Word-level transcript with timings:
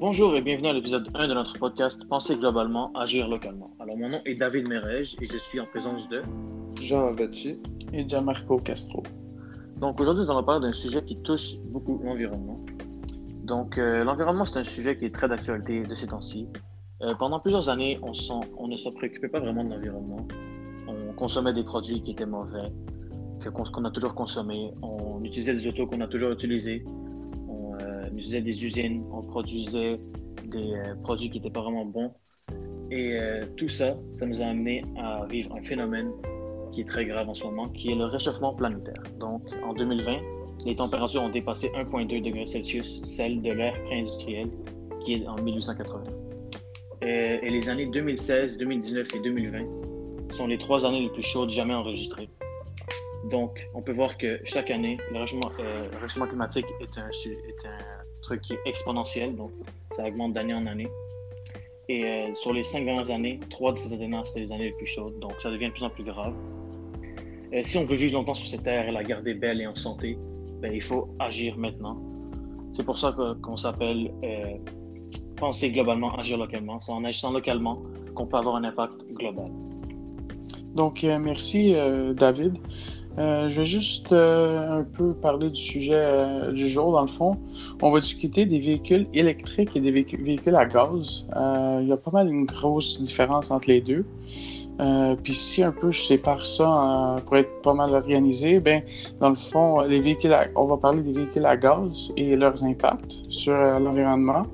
Bonjour 0.00 0.34
et 0.34 0.40
bienvenue 0.40 0.68
à 0.68 0.72
l'épisode 0.72 1.10
1 1.12 1.28
de 1.28 1.34
notre 1.34 1.58
podcast 1.58 2.02
Penser 2.08 2.34
globalement, 2.34 2.90
agir 2.94 3.28
localement. 3.28 3.70
Alors, 3.78 3.98
mon 3.98 4.08
nom 4.08 4.22
est 4.24 4.34
David 4.34 4.66
Merège 4.66 5.14
et 5.20 5.26
je 5.26 5.36
suis 5.36 5.60
en 5.60 5.66
présence 5.66 6.08
de 6.08 6.22
Jean 6.80 7.12
Vecchi 7.12 7.58
et 7.92 8.08
Gianmarco 8.08 8.56
Castro. 8.60 9.02
Donc, 9.76 10.00
aujourd'hui, 10.00 10.24
nous 10.24 10.30
allons 10.30 10.42
parler 10.42 10.66
d'un 10.66 10.72
sujet 10.72 11.04
qui 11.04 11.20
touche 11.20 11.58
beaucoup 11.66 12.00
l'environnement. 12.02 12.64
Donc, 13.44 13.76
euh, 13.76 14.02
l'environnement, 14.02 14.46
c'est 14.46 14.60
un 14.60 14.64
sujet 14.64 14.96
qui 14.96 15.04
est 15.04 15.14
très 15.14 15.28
d'actualité 15.28 15.82
de 15.82 15.94
ces 15.94 16.06
temps-ci. 16.06 16.48
Euh, 17.02 17.14
pendant 17.16 17.38
plusieurs 17.38 17.68
années, 17.68 17.98
on, 18.00 18.12
on, 18.56 18.68
ne 18.68 18.78
se 18.78 18.88
préoccupait 18.88 19.28
pas 19.28 19.40
vraiment 19.40 19.64
de 19.64 19.68
l'environnement. 19.68 20.26
On 20.88 21.12
consommait 21.12 21.52
des 21.52 21.64
produits 21.64 22.00
qui 22.00 22.12
étaient 22.12 22.24
mauvais, 22.24 22.72
qu'on 23.52 23.84
a 23.84 23.90
toujours 23.90 24.14
consommés. 24.14 24.72
On 24.80 25.22
utilisait 25.24 25.52
des 25.52 25.66
autos 25.66 25.86
qu'on 25.86 26.00
a 26.00 26.06
toujours 26.06 26.30
utilisés 26.30 26.86
on 26.86 26.99
utilisait 28.20 28.42
des 28.42 28.64
usines, 28.64 29.04
on 29.12 29.22
produisait 29.22 29.98
des 30.44 30.74
euh, 30.74 30.94
produits 31.02 31.30
qui 31.30 31.38
n'étaient 31.38 31.50
pas 31.50 31.62
vraiment 31.62 31.86
bons. 31.86 32.12
Et 32.90 33.18
euh, 33.18 33.44
tout 33.56 33.68
ça, 33.68 33.96
ça 34.18 34.26
nous 34.26 34.42
a 34.42 34.46
amené 34.46 34.84
à 34.98 35.24
vivre 35.26 35.54
un 35.56 35.62
phénomène 35.62 36.10
qui 36.72 36.82
est 36.82 36.84
très 36.84 37.06
grave 37.06 37.28
en 37.28 37.34
ce 37.34 37.44
moment, 37.44 37.68
qui 37.68 37.90
est 37.90 37.94
le 37.94 38.04
réchauffement 38.04 38.54
planétaire. 38.54 39.02
Donc, 39.18 39.42
en 39.64 39.74
2020, 39.74 40.18
les 40.66 40.76
températures 40.76 41.22
ont 41.22 41.30
dépassé 41.30 41.68
1,2 41.68 42.22
degrés 42.22 42.46
Celsius, 42.46 43.00
celle 43.04 43.42
de 43.42 43.52
l'ère 43.52 43.80
pré-industrielle, 43.84 44.50
qui 45.04 45.14
est 45.14 45.26
en 45.26 45.36
1880. 45.36 46.02
Euh, 47.02 47.38
et 47.42 47.50
les 47.50 47.68
années 47.68 47.86
2016, 47.86 48.58
2019 48.58 49.06
et 49.14 49.20
2020 49.20 49.58
sont 50.32 50.46
les 50.46 50.58
trois 50.58 50.84
années 50.84 51.02
les 51.02 51.08
plus 51.08 51.22
chaudes 51.22 51.50
jamais 51.50 51.74
enregistrées. 51.74 52.28
Donc, 53.24 53.68
on 53.74 53.82
peut 53.82 53.92
voir 53.92 54.16
que 54.16 54.40
chaque 54.44 54.70
année, 54.70 54.96
le 55.12 55.20
réchauffement, 55.20 56.26
climatique 56.26 56.66
est 56.80 56.98
un, 56.98 57.10
truc 58.22 58.42
qui 58.42 58.52
est 58.54 58.60
exponentiel, 58.66 59.34
donc 59.34 59.50
ça 59.96 60.06
augmente 60.06 60.34
d'année 60.34 60.54
en 60.54 60.66
année. 60.66 60.88
Et 61.88 62.04
euh, 62.04 62.34
sur 62.34 62.52
les 62.52 62.62
cinq 62.64 62.84
dernières 62.84 63.10
années, 63.10 63.40
trois 63.50 63.72
de 63.72 63.78
ces 63.78 63.92
années, 63.92 64.20
c'est 64.24 64.40
les 64.40 64.52
années 64.52 64.66
les 64.66 64.72
plus 64.72 64.86
chaudes, 64.86 65.18
donc 65.18 65.32
ça 65.40 65.50
devient 65.50 65.68
de 65.68 65.72
plus 65.72 65.84
en 65.84 65.90
plus 65.90 66.04
grave. 66.04 66.34
Euh, 67.52 67.62
si 67.64 67.78
on 67.78 67.84
veut 67.84 67.96
vivre 67.96 68.14
longtemps 68.14 68.34
sur 68.34 68.46
cette 68.46 68.62
terre 68.62 68.88
et 68.88 68.92
la 68.92 69.02
garder 69.02 69.34
belle 69.34 69.60
et 69.60 69.66
en 69.66 69.74
santé, 69.74 70.18
ben, 70.60 70.72
il 70.72 70.82
faut 70.82 71.08
agir 71.18 71.56
maintenant. 71.56 72.00
C'est 72.74 72.84
pour 72.84 72.98
ça 72.98 73.14
qu'on 73.42 73.56
s'appelle 73.56 74.12
euh, 74.22 74.56
penser 75.36 75.70
globalement, 75.72 76.14
agir 76.16 76.38
localement. 76.38 76.78
C'est 76.80 76.92
en 76.92 77.04
agissant 77.04 77.32
localement 77.32 77.82
qu'on 78.14 78.26
peut 78.26 78.36
avoir 78.36 78.56
un 78.56 78.64
impact 78.64 79.02
global. 79.12 79.50
Donc, 80.74 81.02
merci 81.02 81.74
David. 82.14 82.58
Euh, 83.18 83.48
je 83.48 83.56
vais 83.56 83.64
juste 83.64 84.12
euh, 84.12 84.80
un 84.80 84.84
peu 84.84 85.12
parler 85.12 85.50
du 85.50 85.60
sujet 85.60 85.94
euh, 85.96 86.52
du 86.52 86.68
jour, 86.68 86.92
dans 86.92 87.02
le 87.02 87.08
fond. 87.08 87.36
On 87.82 87.90
va 87.90 88.00
discuter 88.00 88.46
des 88.46 88.58
véhicules 88.58 89.08
électriques 89.12 89.70
et 89.74 89.80
des 89.80 89.90
véhicules 89.90 90.54
à 90.54 90.64
gaz. 90.64 91.26
il 91.80 91.88
y 91.88 91.92
a 91.92 91.96
pas 91.96 92.10
mal 92.12 92.28
une 92.28 92.44
grosse 92.44 93.00
différence 93.00 93.50
entre 93.50 93.68
les 93.68 93.80
deux. 93.80 94.04
Puis 95.22 95.34
si 95.34 95.62
un 95.62 95.72
peu 95.72 95.90
je 95.90 96.00
sépare 96.00 96.46
ça 96.46 97.16
pour 97.26 97.36
être 97.36 97.60
pas 97.60 97.74
mal 97.74 97.92
organisé, 97.92 98.60
ben 98.60 98.82
dans 99.20 99.28
le 99.28 99.34
fond, 99.34 99.80
les 99.80 100.00
véhicules 100.00 100.34
on 100.56 100.64
va 100.64 100.78
parler 100.78 101.02
des 101.02 101.12
véhicules 101.12 101.44
à 101.44 101.54
gaz 101.56 102.12
et 102.16 102.34
leurs 102.34 102.64
impacts 102.64 103.20
sur 103.28 103.52
l'environnement. 103.52 104.44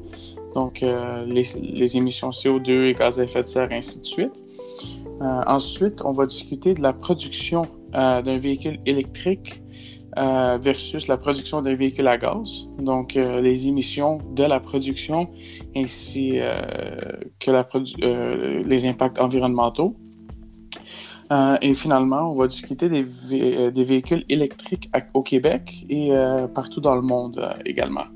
Donc 0.56 0.80
les, 0.80 1.44
les, 1.62 1.96
émissions 1.96 2.30
CO2 2.30 2.86
et 2.86 2.94
gaz 2.94 3.20
à 3.20 3.24
effet 3.24 3.42
de 3.42 3.46
serre, 3.46 3.68
ainsi 3.70 4.00
de 4.00 4.06
suite. 4.06 4.32
ensuite, 5.20 6.02
on 6.04 6.10
va 6.10 6.26
discuter 6.26 6.74
de 6.74 6.82
la 6.82 6.92
production 6.92 7.66
euh, 7.94 8.20
d'un 8.20 8.36
véhicule 8.36 8.80
électrique 8.84 9.62
euh, 10.18 10.58
versus 10.60 11.06
la 11.08 11.16
production 11.16 11.62
d'un 11.62 11.74
véhicule 11.74 12.08
à 12.08 12.18
gaz. 12.18 12.68
Donc, 12.78 13.16
euh, 13.16 13.40
les 13.40 13.68
émissions 13.68 14.18
de 14.34 14.44
la 14.44 14.60
production 14.60 15.28
ainsi 15.76 16.38
que 17.40 18.68
les 18.68 18.86
impacts 18.86 19.20
environnementaux. 19.20 19.96
et 21.60 21.74
finalement, 21.74 22.30
on 22.32 22.36
va 22.36 22.46
discuter 22.46 22.88
des 22.88 23.84
véhicules 23.84 24.24
électriques 24.28 24.90
au 25.14 25.22
Québec 25.22 25.84
et 25.88 26.10
partout 26.54 26.80
dans 26.80 26.94
le 26.94 27.02
monde 27.02 27.54
également. 27.64 28.06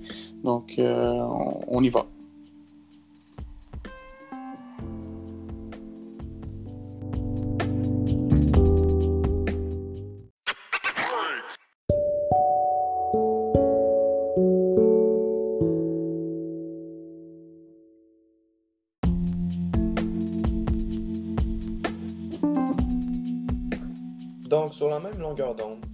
Donc, 0.45 0.79
on 0.79 1.83
y 1.83 1.89
va. 1.89 2.07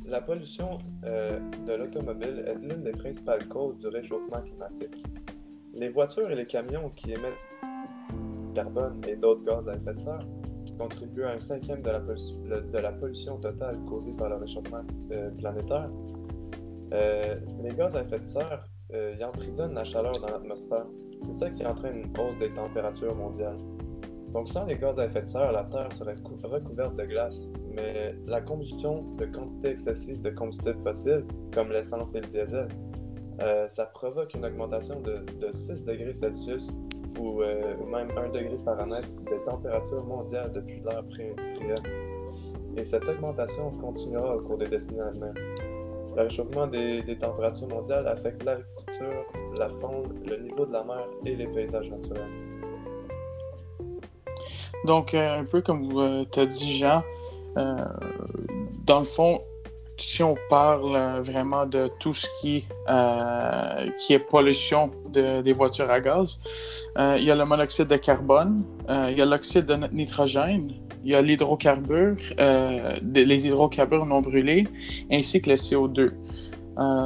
La 0.09 0.21
pollution 0.21 0.79
euh, 1.05 1.39
de 1.67 1.73
l'automobile 1.75 2.45
est 2.47 2.55
l'une 2.55 2.83
des 2.83 2.93
principales 2.93 3.47
causes 3.49 3.77
du 3.79 3.89
réchauffement 3.89 4.41
climatique. 4.41 5.03
Les 5.75 5.89
voitures 5.89 6.31
et 6.31 6.35
les 6.35 6.47
camions 6.47 6.91
qui 6.91 7.13
émettent 7.13 7.35
carbone 8.55 9.01
et 9.07 9.17
d'autres 9.17 9.45
gaz 9.45 9.69
à 9.69 9.75
effet 9.75 9.95
de 9.95 9.99
serre 9.99 10.27
contribuent 10.79 11.25
à 11.25 11.33
un 11.33 11.41
cinquième 11.41 11.83
de 11.83 11.91
la, 11.91 12.01
de 12.01 12.79
la 12.79 12.93
pollution 12.93 13.37
totale 13.39 13.79
causée 13.87 14.13
par 14.13 14.29
le 14.31 14.37
réchauffement 14.37 14.85
euh, 15.13 15.31
planétaire. 15.31 15.91
Euh, 16.93 17.37
les 17.63 17.75
gaz 17.75 17.97
à 17.97 18.03
effet 18.03 18.21
de 18.21 18.27
serre 18.27 18.65
y 19.19 19.25
emprisonnent 19.25 19.75
la 19.75 19.85
chaleur 19.85 20.13
dans 20.21 20.29
l'atmosphère. 20.29 20.87
C'est 21.23 21.33
ça 21.33 21.51
qui 21.51 21.67
entraîne 21.67 21.97
une 21.97 22.19
hausse 22.19 22.39
des 22.39 22.51
températures 22.55 23.17
mondiales. 23.17 23.59
Donc, 24.33 24.49
sans 24.49 24.65
les 24.67 24.77
gaz 24.77 24.99
à 24.99 25.07
effet 25.07 25.23
de 25.23 25.27
serre, 25.27 25.51
la 25.51 25.65
Terre 25.65 25.93
serait 25.93 26.15
recouverte 26.45 26.95
de 26.95 27.05
glace, 27.05 27.41
mais 27.76 28.14
la 28.26 28.41
combustion 28.41 29.04
de 29.19 29.26
quantité 29.26 29.69
excessive 29.69 30.22
de 30.22 30.31
combustibles 30.31 30.82
fossiles, 30.82 31.25
comme 31.53 31.70
l'essence 31.70 32.14
et 32.14 32.20
le 32.20 32.26
diesel, 32.26 32.69
euh, 33.42 33.69
ça 33.69 33.84
provoque 33.84 34.32
une 34.34 34.47
augmentation 34.47 35.00
de, 35.00 35.25
6 35.53 35.84
degrés 35.84 36.14
Celsius 36.14 36.70
ou, 37.20 37.42
euh, 37.42 37.76
même 37.87 38.09
1 38.16 38.31
degré 38.31 38.56
Fahrenheit 38.64 39.03
des 39.31 39.38
températures 39.44 40.04
mondiales 40.04 40.53
depuis 40.53 40.81
l'ère 40.88 41.04
pré-industrielle. 41.04 41.82
Et 42.76 42.84
cette 42.84 43.06
augmentation 43.09 43.70
continuera 43.72 44.37
au 44.37 44.41
cours 44.41 44.58
des 44.58 44.69
décennies 44.69 45.00
à 45.00 45.10
venir. 45.10 45.34
Le 46.16 46.22
réchauffement 46.22 46.66
des, 46.66 47.19
températures 47.20 47.69
mondiales 47.69 48.08
affecte 48.08 48.43
l'agriculture, 48.43 49.26
la 49.58 49.69
faune, 49.69 50.14
le 50.26 50.37
niveau 50.38 50.64
de 50.64 50.72
la 50.72 50.82
mer 50.82 51.06
et 51.26 51.37
les 51.37 51.47
paysages 51.47 51.91
naturels. 51.91 52.31
Donc, 54.87 55.12
euh, 55.12 55.41
un 55.41 55.44
peu 55.44 55.60
comme 55.60 56.26
tu 56.31 56.41
as 56.41 56.47
dit, 56.47 56.76
Jean, 56.78 56.98
euh, 56.98 57.16
dans 57.56 58.99
le 58.99 59.05
fond, 59.05 59.41
si 59.99 60.22
on 60.22 60.37
parle 60.50 61.22
vraiment 61.22 61.65
de 61.65 61.91
tout 61.99 62.12
ce 62.12 62.27
qui, 62.41 62.67
euh, 62.89 63.89
qui 63.99 64.12
est 64.12 64.19
pollution 64.19 64.91
des 65.11 65.53
voitures 65.53 65.91
à 65.91 66.00
gaz, 66.00 66.39
il 66.99 67.25
y 67.25 67.31
a 67.31 67.34
le 67.34 67.44
monoxyde 67.47 67.89
de 67.89 67.97
carbone, 67.97 68.62
il 68.89 69.17
y 69.17 69.22
a 69.22 69.25
l'oxyde 69.25 69.65
de 69.65 69.77
nitrogène, 69.93 70.72
il 71.03 71.12
y 71.12 71.15
a 71.15 71.22
l'hydrocarbure, 71.22 72.17
les 72.39 73.47
hydrocarbures 73.47 74.05
non 74.05 74.21
brûlés, 74.21 74.69
ainsi 75.11 75.41
que 75.41 75.50
le 75.50 75.56
CO2. 75.56 76.12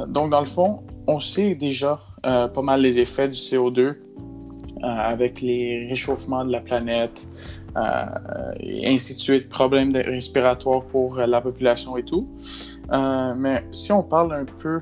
donc, 0.09 0.29
dans 0.29 0.41
le 0.41 0.45
fond, 0.45 0.83
on 1.07 1.21
sait 1.21 1.55
déjà 1.55 2.01
pas 2.23 2.61
mal 2.61 2.81
les 2.81 2.99
effets 2.99 3.29
du 3.29 3.37
CO2 3.37 3.95
avec 4.83 5.41
les 5.41 5.87
réchauffements 5.87 6.45
de 6.45 6.51
la 6.51 6.59
planète, 6.59 7.27
euh, 7.59 7.60
et 8.59 8.87
ainsi 8.87 9.15
de 9.15 9.47
problèmes 9.47 9.95
respiratoires 9.95 10.83
pour 10.83 11.19
euh, 11.19 11.25
la 11.25 11.41
population 11.41 11.97
et 11.97 12.03
tout. 12.03 12.27
Euh, 12.91 13.33
mais 13.35 13.63
si 13.71 13.91
on 13.91 14.03
parle 14.03 14.33
un 14.33 14.45
peu 14.45 14.81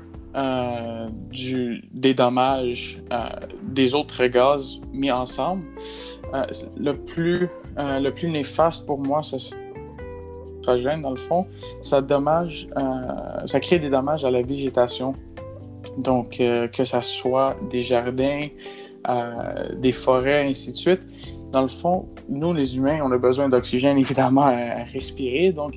des 1.92 2.14
dommages 2.14 3.02
des 3.64 3.94
autres 3.94 4.26
gaz 4.26 4.80
mis 4.92 5.10
ensemble, 5.10 5.64
le, 6.76 6.92
plus, 6.92 7.48
le 7.76 8.10
plus 8.10 8.28
néfaste 8.28 8.86
pour 8.86 9.00
moi, 9.00 9.22
c'est 9.24 9.56
dans 11.02 11.10
le 11.10 11.16
fond, 11.16 11.48
ça, 11.82 12.00
dommage, 12.00 12.68
ça 13.44 13.58
crée 13.58 13.80
des 13.80 13.90
dommages 13.90 14.24
à 14.24 14.30
la 14.30 14.42
végétation. 14.42 15.14
Donc, 15.98 16.36
que 16.38 16.84
ce 16.84 17.00
soit 17.00 17.56
des 17.68 17.80
jardins, 17.80 18.46
des 19.74 19.92
forêts, 19.92 20.46
ainsi 20.46 20.70
de 20.70 20.76
suite 20.76 21.00
dans 21.50 21.62
le 21.62 21.68
fond, 21.68 22.08
nous, 22.28 22.52
les 22.52 22.76
humains, 22.76 23.00
on 23.02 23.10
a 23.10 23.18
besoin 23.18 23.48
d'oxygène, 23.48 23.98
évidemment, 23.98 24.42
à, 24.42 24.84
respirer. 24.84 25.52
Donc, 25.52 25.74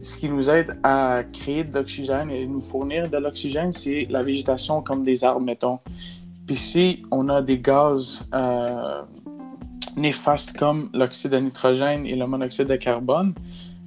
ce 0.00 0.16
qui 0.16 0.28
nous 0.28 0.48
aide 0.48 0.78
à 0.82 1.22
créer 1.32 1.64
de 1.64 1.74
l'oxygène 1.74 2.30
et 2.30 2.46
nous 2.46 2.60
fournir 2.60 3.10
de 3.10 3.16
l'oxygène, 3.16 3.72
c'est 3.72 4.06
la 4.08 4.22
végétation 4.22 4.80
comme 4.80 5.04
des 5.04 5.24
arbres, 5.24 5.40
mettons. 5.40 5.80
Puis 6.46 6.56
si 6.56 7.02
on 7.10 7.28
a 7.28 7.42
des 7.42 7.58
gaz 7.58 8.22
euh, 8.32 9.02
néfastes 9.96 10.56
comme 10.56 10.88
l'oxyde 10.94 11.32
de 11.32 11.38
nitrogène 11.38 12.06
et 12.06 12.16
le 12.16 12.26
monoxyde 12.26 12.68
de 12.68 12.76
carbone, 12.76 13.34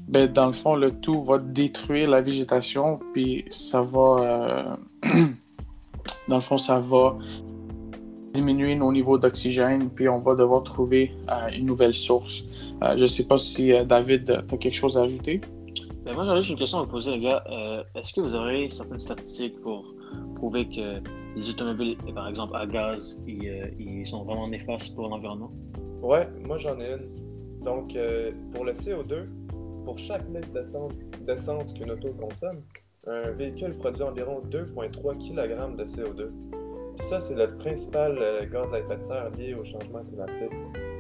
ben, 0.08 0.32
dans 0.32 0.48
le 0.48 0.54
fond, 0.54 0.76
le 0.76 0.92
tout 0.92 1.22
va 1.22 1.38
détruire 1.38 2.10
la 2.10 2.22
végétation, 2.22 3.00
puis 3.14 3.46
ça 3.50 3.82
va... 3.82 4.78
Euh, 5.06 5.24
dans 6.28 6.36
le 6.36 6.42
fond, 6.42 6.58
ça 6.58 6.78
va 6.78 7.18
diminuer 8.34 8.76
nos 8.76 8.92
niveaux 8.92 9.18
d'oxygène, 9.18 9.90
puis 9.90 10.08
on 10.10 10.20
va 10.20 10.36
devoir 10.36 10.64
trouver 10.64 11.12
une 11.54 11.66
nouvelle 11.66 11.94
source. 11.94 12.46
je 12.82 13.02
ne 13.02 13.08
sais 13.08 13.28
pas 13.28 13.38
si 13.38 13.72
David, 13.86 14.26
tu 14.48 14.56
as 14.56 14.58
quelque 14.58 14.74
chose 14.74 14.98
à 14.98 15.02
ajouter. 15.02 15.42
Ben 16.04 16.16
moi, 16.16 16.26
j'aurais 16.26 16.40
juste 16.40 16.52
une 16.52 16.58
question 16.58 16.80
à 16.80 16.84
vous 16.84 16.92
poser, 16.92 17.12
les 17.12 17.20
gars. 17.20 17.44
Est-ce 17.96 18.14
que 18.14 18.22
vous 18.22 18.34
aurez 18.34 18.70
certaines 18.72 19.00
statistiques 19.00 19.60
pour 19.62 19.94
prouver 20.36 20.68
que 20.68 21.02
les 21.36 21.50
automobiles, 21.50 21.98
par 22.16 22.28
exemple 22.28 22.56
à 22.56 22.66
gaz, 22.66 23.20
ils, 23.28 24.06
sont 24.08 24.24
vraiment 24.24 24.48
néfastes 24.48 24.96
pour 24.96 25.10
l'environnement? 25.10 25.52
Ouais, 26.02 26.28
moi 26.44 26.58
j'en 26.58 26.80
ai 26.80 26.94
une. 26.94 27.64
Donc, 27.64 27.96
pour 28.54 28.66
le 28.66 28.72
CO2, 28.72 29.28
pour 29.86 29.98
chaque 29.98 30.28
litre 30.34 30.50
d'essence 31.26 31.74
qu'une 31.74 31.92
auto 31.92 32.10
consomme, 32.14 32.62
un 33.08 33.32
véhicule 33.32 33.74
produit 33.78 34.04
environ 34.04 34.42
2,3 34.50 35.18
kg 35.18 35.76
de 35.76 35.84
CO2. 35.86 36.30
Puis 36.98 37.08
ça, 37.08 37.20
c'est 37.20 37.36
le 37.36 37.56
principal 37.58 38.18
euh, 38.20 38.46
gaz 38.46 38.74
à 38.74 38.80
effet 38.80 38.98
de 38.98 39.02
serre 39.02 39.30
lié 39.38 39.54
au 39.54 39.64
changement 39.64 40.04
climatique. 40.04 40.52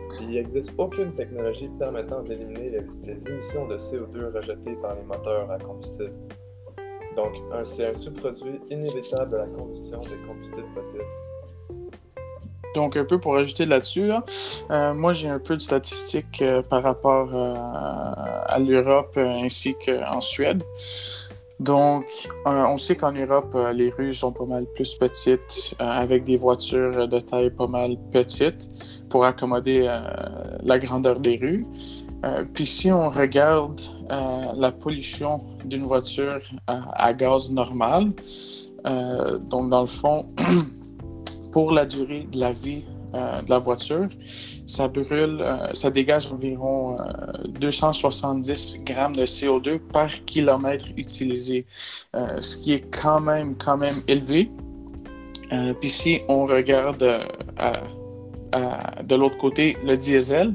Puis 0.09 0.25
il 0.25 0.31
n'existe 0.31 0.73
aucune 0.77 1.13
technologie 1.13 1.69
permettant 1.79 2.21
d'éliminer 2.21 2.83
les, 3.03 3.27
émissions 3.27 3.67
de 3.67 3.77
CO2 3.77 4.33
rejetées 4.33 4.75
par 4.81 4.95
les 4.95 5.03
moteurs 5.03 5.49
à 5.49 5.57
combustible. 5.57 6.13
Donc, 7.15 7.33
c'est 7.63 7.87
un 7.87 7.99
sous-produit 7.99 8.61
inévitable 8.69 9.31
de 9.31 9.37
la 9.37 9.47
combustion 9.47 9.99
des 9.99 10.17
combustibles 10.25 10.69
fossiles. 10.69 11.01
Donc, 12.73 12.95
un 12.95 13.03
peu 13.03 13.19
pour 13.19 13.35
ajouter 13.35 13.65
là-dessus, 13.65 14.11
euh, 14.69 14.93
moi 14.93 15.11
j'ai 15.11 15.27
un 15.27 15.39
peu 15.39 15.57
de 15.57 15.61
statistiques 15.61 16.41
euh, 16.41 16.61
par 16.61 16.83
rapport 16.83 17.35
à 17.35 18.57
l'Europe 18.59 19.17
ainsi 19.17 19.75
qu'en 19.75 20.21
Suède. 20.21 20.63
Donc, 21.61 22.05
on 22.45 22.75
sait 22.77 22.95
qu'en 22.95 23.11
Europe, 23.11 23.55
les 23.75 23.91
rues 23.91 24.15
sont 24.15 24.31
pas 24.31 24.45
mal 24.45 24.65
plus 24.73 24.95
petites, 24.95 25.75
avec 25.77 26.23
des 26.23 26.35
voitures 26.35 27.07
de 27.07 27.19
taille 27.19 27.51
pas 27.51 27.67
mal 27.67 27.97
petite 28.11 28.67
pour 29.09 29.25
accommoder 29.25 29.83
la 30.63 30.79
grandeur 30.79 31.19
des 31.19 31.37
rues. 31.37 31.67
puis 32.55 32.65
si 32.65 32.91
on 32.91 33.09
regarde 33.09 33.79
la 34.09 34.71
pollution 34.71 35.41
d'une 35.63 35.83
voiture 35.83 36.39
à 36.65 37.13
gaz 37.13 37.51
normal, 37.51 38.11
donc 38.83 39.69
dans 39.69 39.81
le 39.81 39.85
fond, 40.01 40.29
pour 41.51 41.71
la 41.71 41.85
durée 41.85 42.27
de 42.31 42.39
la 42.39 42.53
vie 42.53 42.85
euh, 43.13 43.41
de 43.41 43.49
la 43.49 43.59
voiture, 43.59 44.07
ça 44.67 44.87
brûle, 44.87 45.41
euh, 45.41 45.73
ça 45.73 45.91
dégage 45.91 46.31
environ 46.31 46.97
270 47.59 48.75
euh, 48.79 48.83
grammes 48.85 49.15
de 49.15 49.25
CO2 49.25 49.79
par 49.79 50.09
kilomètre 50.23 50.85
utilisé, 50.95 51.65
ce 52.13 52.55
qui 52.55 52.73
est 52.73 52.85
quand 52.89 53.19
même, 53.19 53.55
quand 53.57 53.75
même 53.75 53.95
élevé. 54.07 54.49
Puis 55.81 55.89
si 55.89 56.21
on 56.29 56.45
regarde 56.45 56.99
de 59.03 59.15
l'autre 59.15 59.37
côté 59.37 59.75
le 59.85 59.97
diesel, 59.97 60.53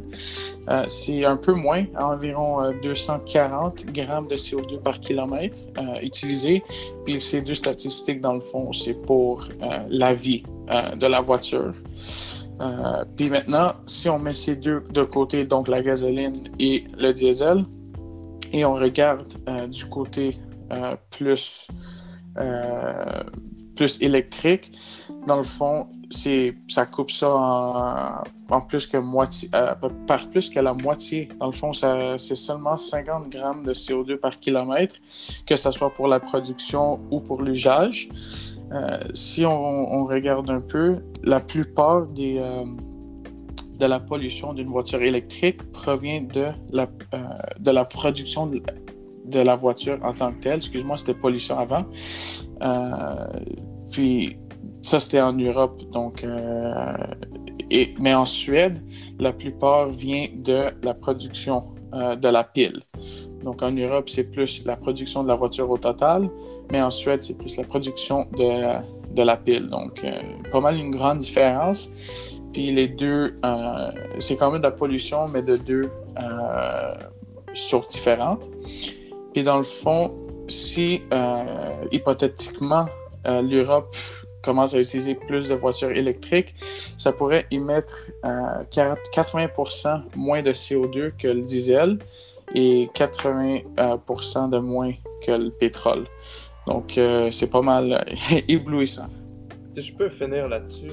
c'est 0.88 1.26
un 1.26 1.36
peu 1.36 1.52
moins, 1.52 1.84
environ 1.98 2.72
240 2.82 3.86
grammes 3.92 4.28
de 4.28 4.36
CO2 4.36 4.80
par 4.80 4.98
kilomètre 5.00 5.58
utilisé. 6.02 6.62
Puis 7.04 7.20
ces 7.20 7.42
deux 7.42 7.54
statistiques, 7.54 8.22
dans 8.22 8.34
le 8.34 8.40
fond, 8.40 8.72
c'est 8.72 8.94
pour 8.94 9.46
la 9.90 10.14
vie 10.14 10.44
de 10.68 11.06
la 11.06 11.20
voiture. 11.20 11.74
Euh, 12.60 13.04
puis 13.16 13.30
maintenant, 13.30 13.74
si 13.86 14.08
on 14.08 14.18
met 14.18 14.32
ces 14.32 14.56
deux 14.56 14.82
de 14.90 15.02
côté, 15.02 15.44
donc 15.44 15.68
la 15.68 15.82
gasoline 15.82 16.48
et 16.58 16.84
le 16.96 17.12
diesel, 17.12 17.64
et 18.52 18.64
on 18.64 18.74
regarde 18.74 19.28
euh, 19.48 19.66
du 19.66 19.84
côté 19.86 20.38
plus, 21.10 21.68
plus 23.76 24.02
électrique, 24.02 24.72
dans 25.26 25.36
le 25.36 25.44
fond, 25.44 25.88
ça 26.68 26.86
coupe 26.86 27.10
ça 27.10 28.24
en, 28.50 28.60
plus 28.62 28.86
que 28.86 28.96
moitié, 28.96 29.48
par 29.50 30.28
plus 30.30 30.50
que 30.50 30.60
la 30.60 30.72
moitié. 30.72 31.28
Dans 31.38 31.46
le 31.46 31.52
fond, 31.52 31.72
c'est 31.72 32.18
seulement 32.18 32.76
50 32.76 33.30
grammes 33.30 33.64
de 33.64 33.72
CO2 33.72 34.16
par 34.16 34.38
kilomètre, 34.38 34.96
que 35.46 35.56
ce 35.56 35.70
soit 35.70 35.90
pour 35.90 36.08
la 36.08 36.20
production 36.20 37.00
ou 37.10 37.20
pour 37.20 37.42
l'usage. 37.42 38.08
Euh, 38.72 38.98
si 39.14 39.44
on, 39.44 40.06
regarde 40.06 40.50
un 40.50 40.60
peu, 40.60 40.96
la 41.22 41.40
plupart 41.40 42.06
euh, 42.18 42.64
de 43.78 43.86
la 43.86 44.00
pollution 44.00 44.52
d'une 44.52 44.68
voiture 44.68 45.02
électrique 45.02 45.62
provient 45.72 46.22
de 46.22 46.48
la, 46.72 46.88
euh, 47.14 47.84
production 47.84 48.46
de, 48.46 49.40
la 49.40 49.54
voiture 49.54 49.98
en 50.02 50.12
tant 50.12 50.32
que 50.32 50.40
telle. 50.40 50.56
Excuse-moi, 50.56 50.96
c'était 50.96 51.14
pollution 51.14 51.58
avant. 51.58 51.84
puis 53.92 54.38
ça, 54.82 55.00
c'était 55.00 55.20
en 55.20 55.32
Europe. 55.32 55.82
Donc, 55.92 56.24
mais 58.00 58.14
en 58.14 58.24
Suède, 58.24 58.80
la 59.18 59.32
plupart 59.32 59.90
vient 59.90 60.26
de 60.34 60.70
la 60.82 60.94
production 60.94 61.74
de 61.92 62.28
la 62.28 62.44
pile. 62.44 62.82
Donc 63.42 63.62
en 63.62 63.70
Europe, 63.70 64.08
c'est 64.08 64.24
plus 64.24 64.64
la 64.64 64.76
production 64.76 65.22
de 65.22 65.28
la 65.28 65.36
voiture 65.36 65.70
au 65.70 65.78
total 65.78 66.28
mais 66.70 66.82
en 66.82 66.90
Suède, 66.90 67.22
c'est 67.22 67.36
plus 67.36 67.56
la 67.56 67.64
production 67.64 68.26
de, 68.36 68.80
de 69.16 69.22
la 69.22 69.36
pile. 69.36 69.68
Donc, 69.68 70.04
euh, 70.04 70.20
pas 70.52 70.60
mal 70.60 70.76
une 70.76 70.90
grande 70.90 71.18
différence. 71.18 71.90
Puis 72.52 72.72
les 72.72 72.88
deux, 72.88 73.38
euh, 73.44 73.90
c'est 74.18 74.36
quand 74.36 74.50
même 74.50 74.60
de 74.60 74.66
la 74.66 74.72
pollution, 74.72 75.26
mais 75.32 75.42
de 75.42 75.56
deux 75.56 75.90
euh, 76.18 76.94
sources 77.54 77.88
différentes. 77.88 78.48
Puis 79.32 79.42
dans 79.42 79.58
le 79.58 79.64
fond, 79.64 80.14
si 80.48 81.02
hypothétiquement 81.90 82.86
l'Europe 83.24 83.94
commence 84.42 84.74
à 84.74 84.80
utiliser 84.80 85.14
plus 85.14 85.48
de 85.48 85.54
voitures 85.54 85.90
électriques, 85.90 86.54
ça 86.96 87.12
pourrait 87.12 87.46
émettre 87.50 88.10
80% 88.22 90.02
moins 90.14 90.42
de 90.42 90.52
CO2 90.52 91.10
que 91.18 91.28
le 91.28 91.42
diesel 91.42 91.98
et 92.54 92.88
80% 92.94 94.50
de 94.50 94.58
moins 94.58 94.92
que 95.20 95.32
le 95.32 95.50
pétrole. 95.50 96.06
Donc, 96.66 96.98
euh, 96.98 97.30
c'est 97.30 97.50
pas 97.50 97.62
mal 97.62 97.92
euh, 97.92 98.38
éblouissant. 98.48 99.08
Si 99.74 99.82
je 99.82 99.96
peux 99.96 100.08
finir 100.08 100.48
là-dessus, 100.48 100.92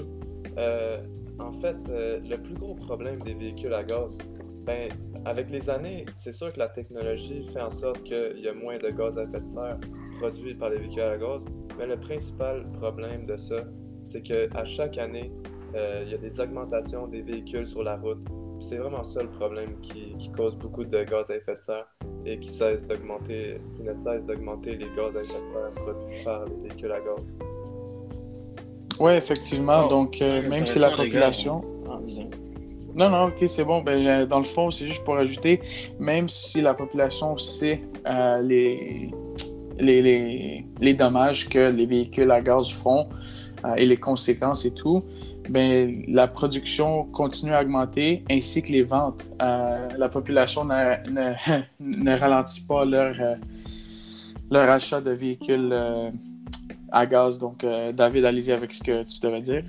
euh, 0.57 0.97
en 1.39 1.51
fait, 1.53 1.75
le 1.89 2.35
plus 2.35 2.53
gros 2.53 2.75
problème 2.75 3.17
des 3.19 3.33
véhicules 3.33 3.73
à 3.73 3.83
gaz, 3.83 4.17
ben, 4.65 4.89
avec 5.25 5.49
les 5.49 5.69
années, 5.69 6.05
c'est 6.17 6.31
sûr 6.31 6.53
que 6.53 6.59
la 6.59 6.69
technologie 6.69 7.43
fait 7.45 7.61
en 7.61 7.71
sorte 7.71 8.03
qu'il 8.03 8.39
y 8.39 8.47
a 8.47 8.53
moins 8.53 8.77
de 8.77 8.89
gaz 8.89 9.17
à 9.17 9.23
effet 9.23 9.41
de 9.41 9.45
serre 9.45 9.79
produits 10.19 10.53
par 10.53 10.69
les 10.69 10.77
véhicules 10.77 11.01
à 11.01 11.17
gaz, 11.17 11.45
mais 11.77 11.87
le 11.87 11.97
principal 11.97 12.65
problème 12.79 13.25
de 13.25 13.35
ça, 13.35 13.57
c'est 14.05 14.21
qu'à 14.21 14.65
chaque 14.65 14.97
année, 14.97 15.31
il 15.73 16.09
y 16.09 16.13
a 16.13 16.17
des 16.17 16.39
augmentations 16.39 17.07
des 17.07 17.23
véhicules 17.23 17.67
sur 17.67 17.83
la 17.83 17.97
route. 17.97 18.19
C'est 18.63 18.77
vraiment 18.77 19.03
ça 19.03 19.21
le 19.21 19.27
problème 19.27 19.71
qui, 19.81 20.15
qui, 20.17 20.31
cause 20.31 20.55
beaucoup 20.55 20.85
de 20.85 21.03
gaz 21.03 21.29
à 21.29 21.35
effet 21.35 21.55
de 21.55 21.59
serre 21.59 21.85
et 22.25 22.39
qui, 22.39 22.47
cesse 22.47 22.87
d'augmenter, 22.87 23.59
qui 23.75 23.83
ne 23.83 23.93
cesse 23.93 24.25
d'augmenter 24.25 24.77
les 24.77 24.87
gaz 24.95 25.17
à 25.17 25.21
effet 25.21 25.33
de 25.33 25.51
serre 25.51 25.71
produits 25.75 26.23
par 26.23 26.45
les 26.45 26.69
véhicules 26.69 26.91
à 26.93 26.99
gaz. 27.01 27.35
Oui, 29.01 29.11
effectivement. 29.11 29.87
Donc, 29.87 30.21
euh, 30.21 30.47
même 30.47 30.65
si 30.65 30.79
la 30.79 30.91
population. 30.91 31.61
Ah, 31.89 31.99
non, 32.95 33.09
non, 33.09 33.23
ok, 33.25 33.43
c'est 33.47 33.65
bon. 33.65 33.81
Ben, 33.81 34.07
euh, 34.07 34.25
dans 34.25 34.37
le 34.37 34.45
fond, 34.45 34.71
c'est 34.71 34.87
juste 34.87 35.03
pour 35.03 35.17
ajouter, 35.17 35.59
même 35.99 36.29
si 36.29 36.61
la 36.61 36.73
population 36.73 37.35
sait 37.35 37.81
euh, 38.07 38.41
les, 38.41 39.11
les, 39.77 40.01
les, 40.01 40.65
les, 40.79 40.93
dommages 40.93 41.49
que 41.49 41.69
les 41.69 41.85
véhicules 41.85 42.31
à 42.31 42.39
gaz 42.39 42.71
font 42.71 43.09
et 43.77 43.85
les 43.85 43.97
conséquences 43.97 44.65
et 44.65 44.73
tout, 44.73 45.03
ben, 45.49 46.03
la 46.07 46.27
production 46.27 47.03
continue 47.05 47.53
à 47.53 47.61
augmenter 47.61 48.23
ainsi 48.29 48.61
que 48.61 48.71
les 48.71 48.83
ventes. 48.83 49.31
Euh, 49.41 49.89
la 49.97 50.07
population 50.07 50.63
ne, 50.63 51.35
ne, 51.79 52.17
ralentit 52.19 52.65
pas 52.65 52.85
leur, 52.85 53.19
euh, 53.19 53.35
leur 54.49 54.69
achat 54.69 55.01
de 55.01 55.11
véhicules 55.11 55.69
euh, 55.71 56.11
à 56.91 57.05
gaz. 57.05 57.39
Donc, 57.39 57.65
David, 57.93 58.25
allez-y 58.25 58.51
avec 58.51 58.73
ce 58.73 58.81
que 58.83 59.03
tu 59.03 59.19
devais 59.19 59.41
dire. 59.41 59.63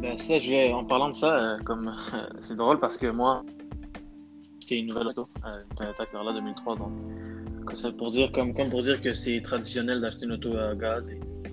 Ben, 0.00 0.16
ça, 0.16 0.38
je 0.38 0.50
vais, 0.50 0.72
en 0.72 0.84
parlant 0.84 1.10
de 1.10 1.16
ça, 1.16 1.56
comme 1.64 1.92
c'est 2.40 2.54
drôle 2.54 2.78
parce 2.78 2.96
que 2.96 3.08
moi, 3.08 3.44
j'ai 4.68 4.76
une 4.76 4.86
nouvelle 4.86 5.08
auto, 5.08 5.28
Toyota 5.76 6.06
Corolla 6.06 6.32
2003. 6.34 6.76
Donc, 6.76 6.92
pour 7.98 8.10
dire, 8.12 8.30
comme, 8.30 8.54
comme 8.54 8.70
pour 8.70 8.82
dire 8.82 9.00
que 9.00 9.12
c'est 9.14 9.40
traditionnel 9.42 10.00
d'acheter 10.00 10.26
une 10.26 10.32
auto 10.32 10.56
à 10.56 10.74
gaz, 10.74 11.10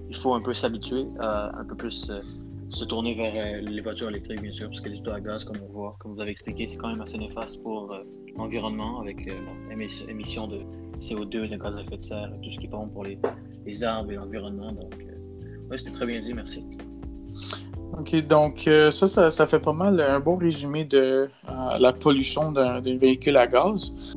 il 0.07 0.15
faut 0.15 0.33
un 0.33 0.41
peu 0.41 0.53
s'habituer 0.53 1.05
un 1.19 1.65
peu 1.67 1.75
plus 1.75 2.09
se 2.69 2.83
tourner 2.85 3.13
vers 3.13 3.33
euh, 3.35 3.61
les 3.61 3.81
voitures 3.81 4.09
électriques, 4.09 4.41
bien 4.41 4.51
sûr, 4.51 4.67
parce 4.67 4.81
que 4.81 4.89
les 4.89 4.99
autos 4.99 5.11
à 5.11 5.19
gaz, 5.19 5.43
comme 5.43 5.57
on 5.67 5.71
voit, 5.71 5.95
comme 5.99 6.13
vous 6.13 6.21
avez 6.21 6.31
expliqué, 6.31 6.67
c'est 6.67 6.77
quand 6.77 6.89
même 6.89 7.01
assez 7.01 7.17
néfaste 7.17 7.61
pour 7.61 7.91
euh, 7.91 8.03
l'environnement 8.37 9.01
avec 9.01 9.17
l'émission 9.69 10.49
euh, 10.51 10.57
de 10.57 10.99
CO2, 10.99 11.49
de 11.49 11.55
gaz 11.57 11.75
à 11.75 11.81
effet 11.81 11.97
de 11.97 12.03
serre, 12.03 12.31
tout 12.41 12.49
ce 12.49 12.59
qui 12.59 12.67
bon 12.67 12.87
pour 12.87 13.03
les, 13.03 13.19
les 13.65 13.83
arbres 13.83 14.11
et 14.11 14.15
l'environnement. 14.15 14.71
Donc, 14.71 14.95
oui, 15.69 15.77
c'était 15.79 15.91
très 15.91 16.05
bien 16.05 16.19
dit, 16.19 16.33
merci. 16.33 16.63
OK, 17.97 18.27
donc 18.27 18.69
ça, 18.91 19.07
ça, 19.07 19.29
ça, 19.29 19.47
fait 19.47 19.59
pas 19.59 19.71
mal 19.73 20.01
un 20.01 20.19
bon 20.19 20.35
résumé 20.35 20.83
de 20.83 21.29
la 21.47 21.93
pollution 21.93 22.51
d'un 22.51 22.81
véhicule 22.81 23.37
à 23.37 23.47
gaz. 23.47 24.15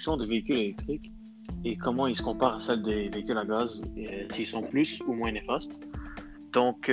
Production 0.00 0.16
de 0.16 0.24
véhicules 0.24 0.56
électriques 0.56 1.12
et 1.64 1.76
comment 1.76 2.06
ils 2.06 2.16
se 2.16 2.22
comparent 2.22 2.54
à 2.54 2.60
celle 2.60 2.82
des 2.82 3.10
véhicules 3.10 3.36
à 3.36 3.44
gaz, 3.44 3.82
et 3.96 4.26
s'ils 4.30 4.46
sont 4.46 4.62
plus 4.62 5.02
ou 5.06 5.12
moins 5.12 5.30
néfastes. 5.30 5.78
Donc, 6.52 6.90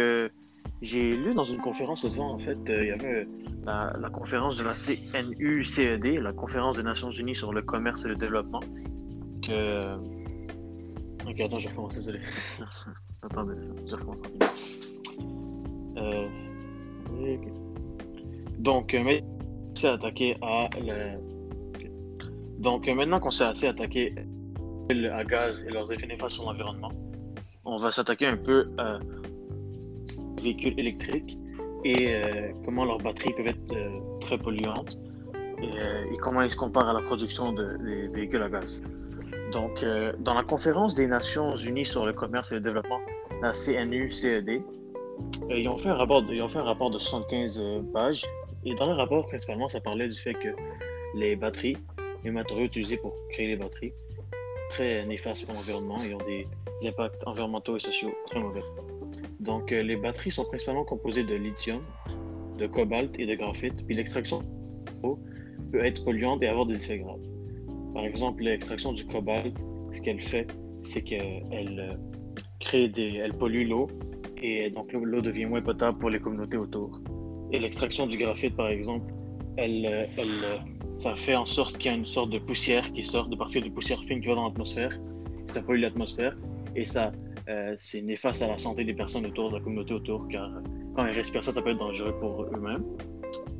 j'ai 0.81 1.11
lu 1.11 1.33
dans 1.33 1.45
une 1.45 1.59
conférence 1.59 2.03
l'autre 2.03 2.19
en 2.19 2.37
fait, 2.37 2.57
il 2.67 2.87
y 2.87 2.91
avait 2.91 3.27
la, 3.63 3.95
la, 3.97 4.09
conférence 4.09 4.57
de 4.57 4.63
la 4.63 4.73
CNU-CED, 4.73 6.19
la 6.19 6.33
conférence 6.33 6.77
des 6.77 6.83
Nations 6.83 7.11
Unies 7.11 7.35
sur 7.35 7.53
le 7.53 7.61
commerce 7.61 8.03
et 8.03 8.09
le 8.09 8.15
développement, 8.15 8.61
que... 9.41 9.95
Ok, 11.29 11.39
attends, 11.39 11.59
je 11.59 11.69
recommence, 11.69 11.95
désolé. 11.95 12.19
Attendez, 13.21 13.55
je 13.85 13.95
recommence. 13.95 14.21
Euh... 15.97 16.27
Donc, 18.59 18.93
mais 18.93 19.23
c'est 19.75 19.87
attaqué 19.87 20.35
à 20.41 20.69
le... 20.79 21.36
Donc, 22.59 22.87
maintenant 22.87 23.19
qu'on 23.19 23.31
s'est 23.31 23.43
assez 23.43 23.67
attaqué 23.67 24.13
à 25.11 25.23
gaz 25.23 25.63
et 25.67 25.71
leurs 25.71 25.91
effets 25.91 26.07
néfastes 26.07 26.35
sur 26.35 26.45
l'environnement, 26.45 26.91
on 27.65 27.77
va 27.77 27.91
s'attaquer 27.91 28.27
un 28.27 28.37
peu 28.37 28.69
à 28.77 28.99
véhicules 30.41 30.79
électriques 30.79 31.37
et 31.83 32.15
euh, 32.15 32.51
comment 32.65 32.85
leurs 32.85 32.97
batteries 32.99 33.33
peuvent 33.33 33.47
être 33.47 33.71
euh, 33.71 33.99
très 34.21 34.37
polluantes 34.37 34.97
et, 35.61 35.65
euh, 35.79 36.13
et, 36.13 36.17
comment 36.17 36.41
ils 36.41 36.49
se 36.49 36.55
comparent 36.55 36.89
à 36.89 36.93
la 36.93 37.01
production 37.01 37.51
de, 37.51 37.77
des 37.77 38.07
véhicules 38.07 38.41
à 38.41 38.49
gaz. 38.49 38.81
Donc, 39.51 39.83
dans 40.19 40.33
la 40.33 40.43
conférence 40.43 40.93
des 40.93 41.07
Nations 41.07 41.55
Unies 41.55 41.85
sur 41.85 42.05
le 42.05 42.11
commerce 42.11 42.51
et 42.51 42.55
le 42.55 42.61
développement, 42.61 42.99
la 43.41 43.53
CNU-CED, 43.53 44.61
ils 45.49 45.69
ont 45.69 45.77
fait 45.77 45.87
un 45.87 45.95
rapport, 45.95 46.21
ils 46.29 46.41
ont 46.41 46.49
fait 46.49 46.59
un 46.59 46.63
rapport 46.63 46.91
de 46.91 46.99
75 46.99 47.61
pages 47.93 48.25
et 48.65 48.75
dans 48.75 48.87
le 48.87 48.93
rapport, 48.93 49.25
principalement, 49.25 49.69
ça 49.69 49.79
parlait 49.79 50.09
du 50.09 50.13
fait 50.13 50.33
que 50.33 50.49
les 51.15 51.37
batteries, 51.37 51.77
les 52.27 52.33
matériaux 52.33 52.65
utilisés 52.65 52.97
pour 52.97 53.15
créer 53.29 53.47
les 53.47 53.55
batteries, 53.55 53.93
très 54.69 55.05
néfastes 55.05 55.45
pour 55.45 55.55
l'environnement 55.55 55.97
et 56.03 56.13
ont 56.13 56.25
des, 56.25 56.45
impacts 56.85 57.25
environnementaux 57.25 57.77
et 57.77 57.79
sociaux 57.79 58.13
très 58.27 58.39
mauvais. 58.39 58.61
Donc, 59.39 59.71
euh, 59.71 59.81
les 59.81 59.95
batteries 59.95 60.29
sont 60.29 60.45
principalement 60.45 60.83
composées 60.83 61.23
de 61.23 61.33
lithium, 61.33 61.81
de 62.57 62.67
cobalt 62.67 63.17
et 63.17 63.25
de 63.25 63.33
graphite, 63.33 63.85
puis 63.87 63.95
l'extraction 63.95 64.41
peut 65.71 65.83
être 65.83 66.03
polluante 66.03 66.43
et 66.43 66.47
avoir 66.47 66.65
des 66.65 66.75
effets 66.75 66.99
graves. 66.99 67.19
Par 67.93 68.05
exemple, 68.05 68.43
l'extraction 68.43 68.93
du 68.93 69.05
cobalt, 69.05 69.57
ce 69.91 70.01
qu'elle 70.01 70.21
fait, 70.21 70.47
c'est 70.83 71.01
qu'elle 71.01 71.79
euh, 71.79 71.93
crée 72.59 72.89
des, 72.89 73.15
elle 73.15 73.33
pollue 73.33 73.67
l'eau 73.67 73.87
et 74.43 74.69
donc 74.69 74.93
l'eau 74.93 75.21
devient 75.21 75.45
moins 75.45 75.61
potable 75.61 75.97
pour 75.97 76.09
les 76.09 76.19
communautés 76.19 76.57
autour. 76.57 77.01
Et 77.51 77.59
l'extraction 77.59 78.05
du 78.05 78.17
graphite, 78.17 78.55
par 78.55 78.67
exemple, 78.67 79.11
elle, 79.57 79.85
euh, 79.85 80.05
elle, 80.17 80.76
ça 80.97 81.15
fait 81.15 81.35
en 81.35 81.45
sorte 81.45 81.77
qu'il 81.77 81.91
y 81.91 81.93
a 81.93 81.97
une 81.97 82.05
sorte 82.05 82.31
de 82.31 82.39
poussière 82.39 82.91
qui 82.91 83.03
sort 83.03 83.27
de 83.27 83.35
partir 83.35 83.61
de 83.61 83.69
poussière 83.69 84.03
fine 84.03 84.19
qui 84.19 84.27
va 84.27 84.35
dans 84.35 84.47
l'atmosphère, 84.47 84.99
ça 85.45 85.61
pollue 85.61 85.81
l'atmosphère 85.81 86.35
et 86.75 86.85
ça 86.85 87.11
euh, 87.49 87.75
c'est 87.77 88.01
néfaste 88.01 88.41
à 88.41 88.47
la 88.47 88.57
santé 88.57 88.83
des 88.83 88.93
personnes 88.93 89.25
autour, 89.25 89.49
de 89.49 89.55
la 89.57 89.61
communauté 89.61 89.93
autour, 89.93 90.27
car 90.27 90.49
quand 90.95 91.05
ils 91.05 91.13
respirent 91.13 91.43
ça, 91.43 91.51
ça 91.51 91.61
peut 91.61 91.69
être 91.69 91.77
dangereux 91.77 92.15
pour 92.19 92.43
eux-mêmes. 92.43 92.83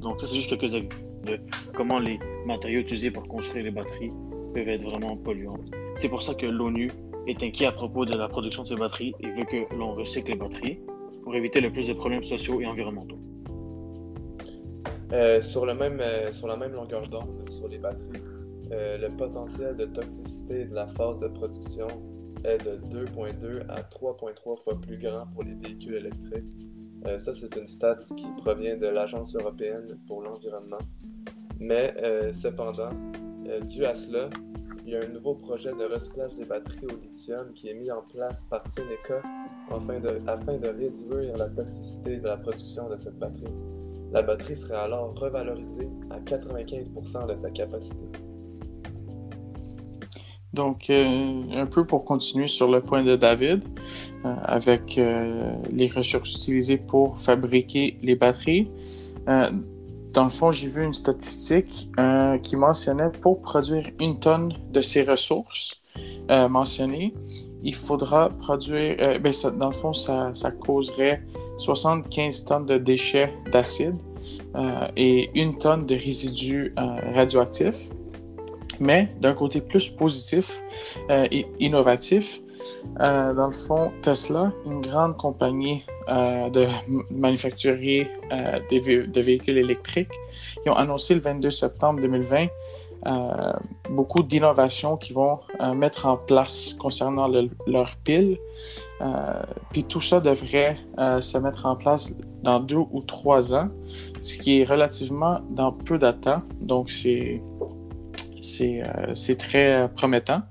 Donc 0.02 0.20
ça, 0.20 0.28
c'est 0.28 0.36
juste 0.36 0.50
quelques 0.50 0.74
exemples 0.76 0.98
de 1.26 1.40
comment 1.74 2.00
les 2.00 2.20
matériaux 2.46 2.80
utilisés 2.80 3.12
pour 3.12 3.28
construire 3.28 3.66
les 3.66 3.72
batteries 3.72 4.12
peuvent 4.54 4.68
être 4.68 4.84
vraiment 4.84 5.16
polluants. 5.16 5.60
C'est 5.96 6.10
pour 6.10 6.24
ça 6.24 6.34
que 6.34 6.46
l'ONU 6.46 6.92
est 7.28 7.42
inquiet 7.44 7.68
à 7.68 7.72
propos 7.72 8.06
de 8.06 8.16
la 8.16 8.28
production 8.28 8.64
de 8.64 8.70
ces 8.70 8.76
batteries 8.76 9.14
et 9.20 9.28
veut 9.32 9.46
que 9.46 9.74
l'on 9.76 9.94
recycle 9.94 10.32
les 10.32 10.38
batteries 10.38 10.80
pour 11.24 11.36
éviter 11.36 11.62
le 11.62 11.72
plus 11.72 11.88
de 11.88 11.94
problèmes 11.94 12.24
sociaux 12.24 12.62
et 12.62 12.66
environnementaux. 12.66 13.20
Euh, 15.14 15.42
sur, 15.42 15.66
le 15.66 15.74
même, 15.74 16.00
euh, 16.02 16.34
sur 16.34 16.48
la 16.48 16.58
même 16.58 16.74
longueur 16.74 17.08
d'onde, 17.08 17.50
sur 17.50 17.68
les 17.68 17.78
batteries, 17.78 18.24
le 18.70 19.08
potentiel 19.16 19.78
de 19.78 19.86
toxicité 19.86 20.66
de 20.66 20.76
la 20.76 20.88
phase 20.88 21.20
de 21.20 21.28
production 21.30 21.88
est 22.44 22.58
de 22.66 22.78
2,2 22.90 23.62
à 23.70 23.82
3,3 23.82 24.58
fois 24.62 24.74
plus 24.82 24.98
grand 24.98 25.26
pour 25.34 25.44
les 25.44 25.54
véhicules 25.54 25.96
électriques. 25.96 26.68
Euh, 27.06 27.20
ça, 27.20 27.34
c'est 27.34 27.56
une 27.56 27.68
stat 27.68 27.96
qui 28.18 28.28
provient 28.38 28.76
de 28.76 28.88
l'Agence 28.88 29.36
européenne 29.36 30.00
pour 30.08 30.22
l'environnement. 30.22 30.80
Mais 31.60 31.94
euh, 31.98 32.34
cependant, 32.34 32.90
euh, 33.48 33.62
dû 33.62 33.86
à 33.86 33.94
cela, 33.94 34.30
il 34.86 34.94
y 34.94 34.96
a 34.96 35.04
un 35.04 35.08
nouveau 35.08 35.36
projet 35.36 35.72
de 35.72 35.84
recyclage 35.84 36.36
des 36.36 36.46
batteries 36.46 36.86
au 36.86 36.98
lithium 37.02 37.54
qui 37.54 37.70
est 37.70 37.74
mis 37.74 37.92
en 37.92 38.02
place 38.02 38.44
par 38.44 38.68
Seneca 38.68 39.22
afin 39.70 40.00
de 40.58 40.68
réduire 40.68 41.36
la 41.38 41.50
toxicité 41.50 42.18
de 42.18 42.26
la 42.26 42.38
production 42.38 42.90
de 42.90 42.98
cette 42.98 43.18
batterie. 43.20 43.54
La 44.12 44.22
batterie 44.22 44.56
serait 44.56 44.78
alors 44.78 45.14
revalorisée 45.16 45.90
à 46.10 46.20
95% 46.20 47.28
de 47.28 47.36
sa 47.36 47.50
capacité. 47.52 48.06
Donc, 50.54 50.90
euh, 50.90 51.44
un 51.56 51.66
peu 51.68 51.86
pour 51.86 52.04
continuer 52.04 52.48
sur 52.48 52.68
le 52.70 52.82
point 52.82 53.04
de 53.04 53.16
David, 53.16 53.64
euh, 54.26 54.34
avec 54.42 54.98
euh, 54.98 55.54
les 55.72 55.88
ressources 55.88 56.34
utilisées 56.36 56.78
pour 56.78 57.20
fabriquer 57.20 58.00
les 58.02 58.16
batteries. 58.16 58.72
dans 59.28 60.24
le 60.24 60.30
fond, 60.30 60.52
j'ai 60.52 60.68
vu 60.68 60.84
une 60.84 60.96
statistique 60.96 61.92
qui 62.42 62.56
mentionnait 62.56 63.12
pour 63.22 63.42
produire 63.42 63.86
une 64.02 64.20
tonne 64.20 64.54
de 64.72 64.82
ces 64.82 65.04
ressources 65.04 65.82
mentionnées, 66.30 67.14
il 67.62 67.76
faudra 67.76 68.30
produire, 68.30 68.96
ben 69.22 69.34
dans 69.60 69.68
le 69.68 69.74
fond, 69.74 69.94
ça, 69.94 70.52
causerait 70.66 71.22
75 71.58 72.46
tonnes 72.46 72.66
de 72.66 72.78
déchets 72.78 73.34
d'acide 73.52 73.96
et 74.96 75.30
une 75.40 75.58
tonne 75.58 75.86
de 75.86 75.96
résidus 75.96 76.74
radioactifs. 77.14 77.90
Mais 78.80 79.10
d'un 79.20 79.34
côté 79.34 79.62
plus 79.62 79.90
positif 79.90 80.62
euh, 81.10 81.28
et 81.32 81.48
innovatif, 81.60 82.42
euh, 83.00 83.34
dans 83.34 83.48
le 83.48 83.52
fond, 83.52 83.92
Tesla, 84.02 84.52
une 84.66 84.82
grande 84.82 85.18
compagnie 85.18 85.84
euh, 86.10 86.50
de 86.50 86.68
manufacturier 87.12 88.08
de 88.32 89.22
véhicules 89.22 89.58
électriques, 89.58 90.14
ils 90.66 90.70
ont 90.70 90.76
annoncé 90.76 91.14
le 91.14 91.22
22 91.22 91.52
septembre 91.52 92.02
2020 92.02 92.48
beaucoup 93.92 94.22
d'innovations 94.24 94.98
qu'ils 94.98 95.16
vont 95.16 95.40
mettre 95.76 96.08
en 96.08 96.18
place 96.18 96.74
concernant 96.78 97.30
leurs 97.66 97.96
piles. 99.00 99.08
puis 99.72 99.84
tout 99.84 100.02
ça 100.02 100.20
devrait 100.20 100.78
se 100.98 101.38
mettre 101.38 101.66
en 101.66 101.76
place 101.76 102.14
dans 102.44 102.60
deux 102.60 102.84
ou 102.92 103.02
trois 103.02 103.54
ans, 103.54 103.70
ce 104.22 104.38
qui 104.38 104.60
est 104.60 104.64
relativement 104.64 105.40
dans 105.50 105.72
peu 105.72 106.00
temps. 106.00 106.42
Donc 106.62 106.90
c'est 106.90 107.42
euh, 108.62 109.14
c'est 109.14 109.36
très 109.36 109.90
promettant. 109.96 110.42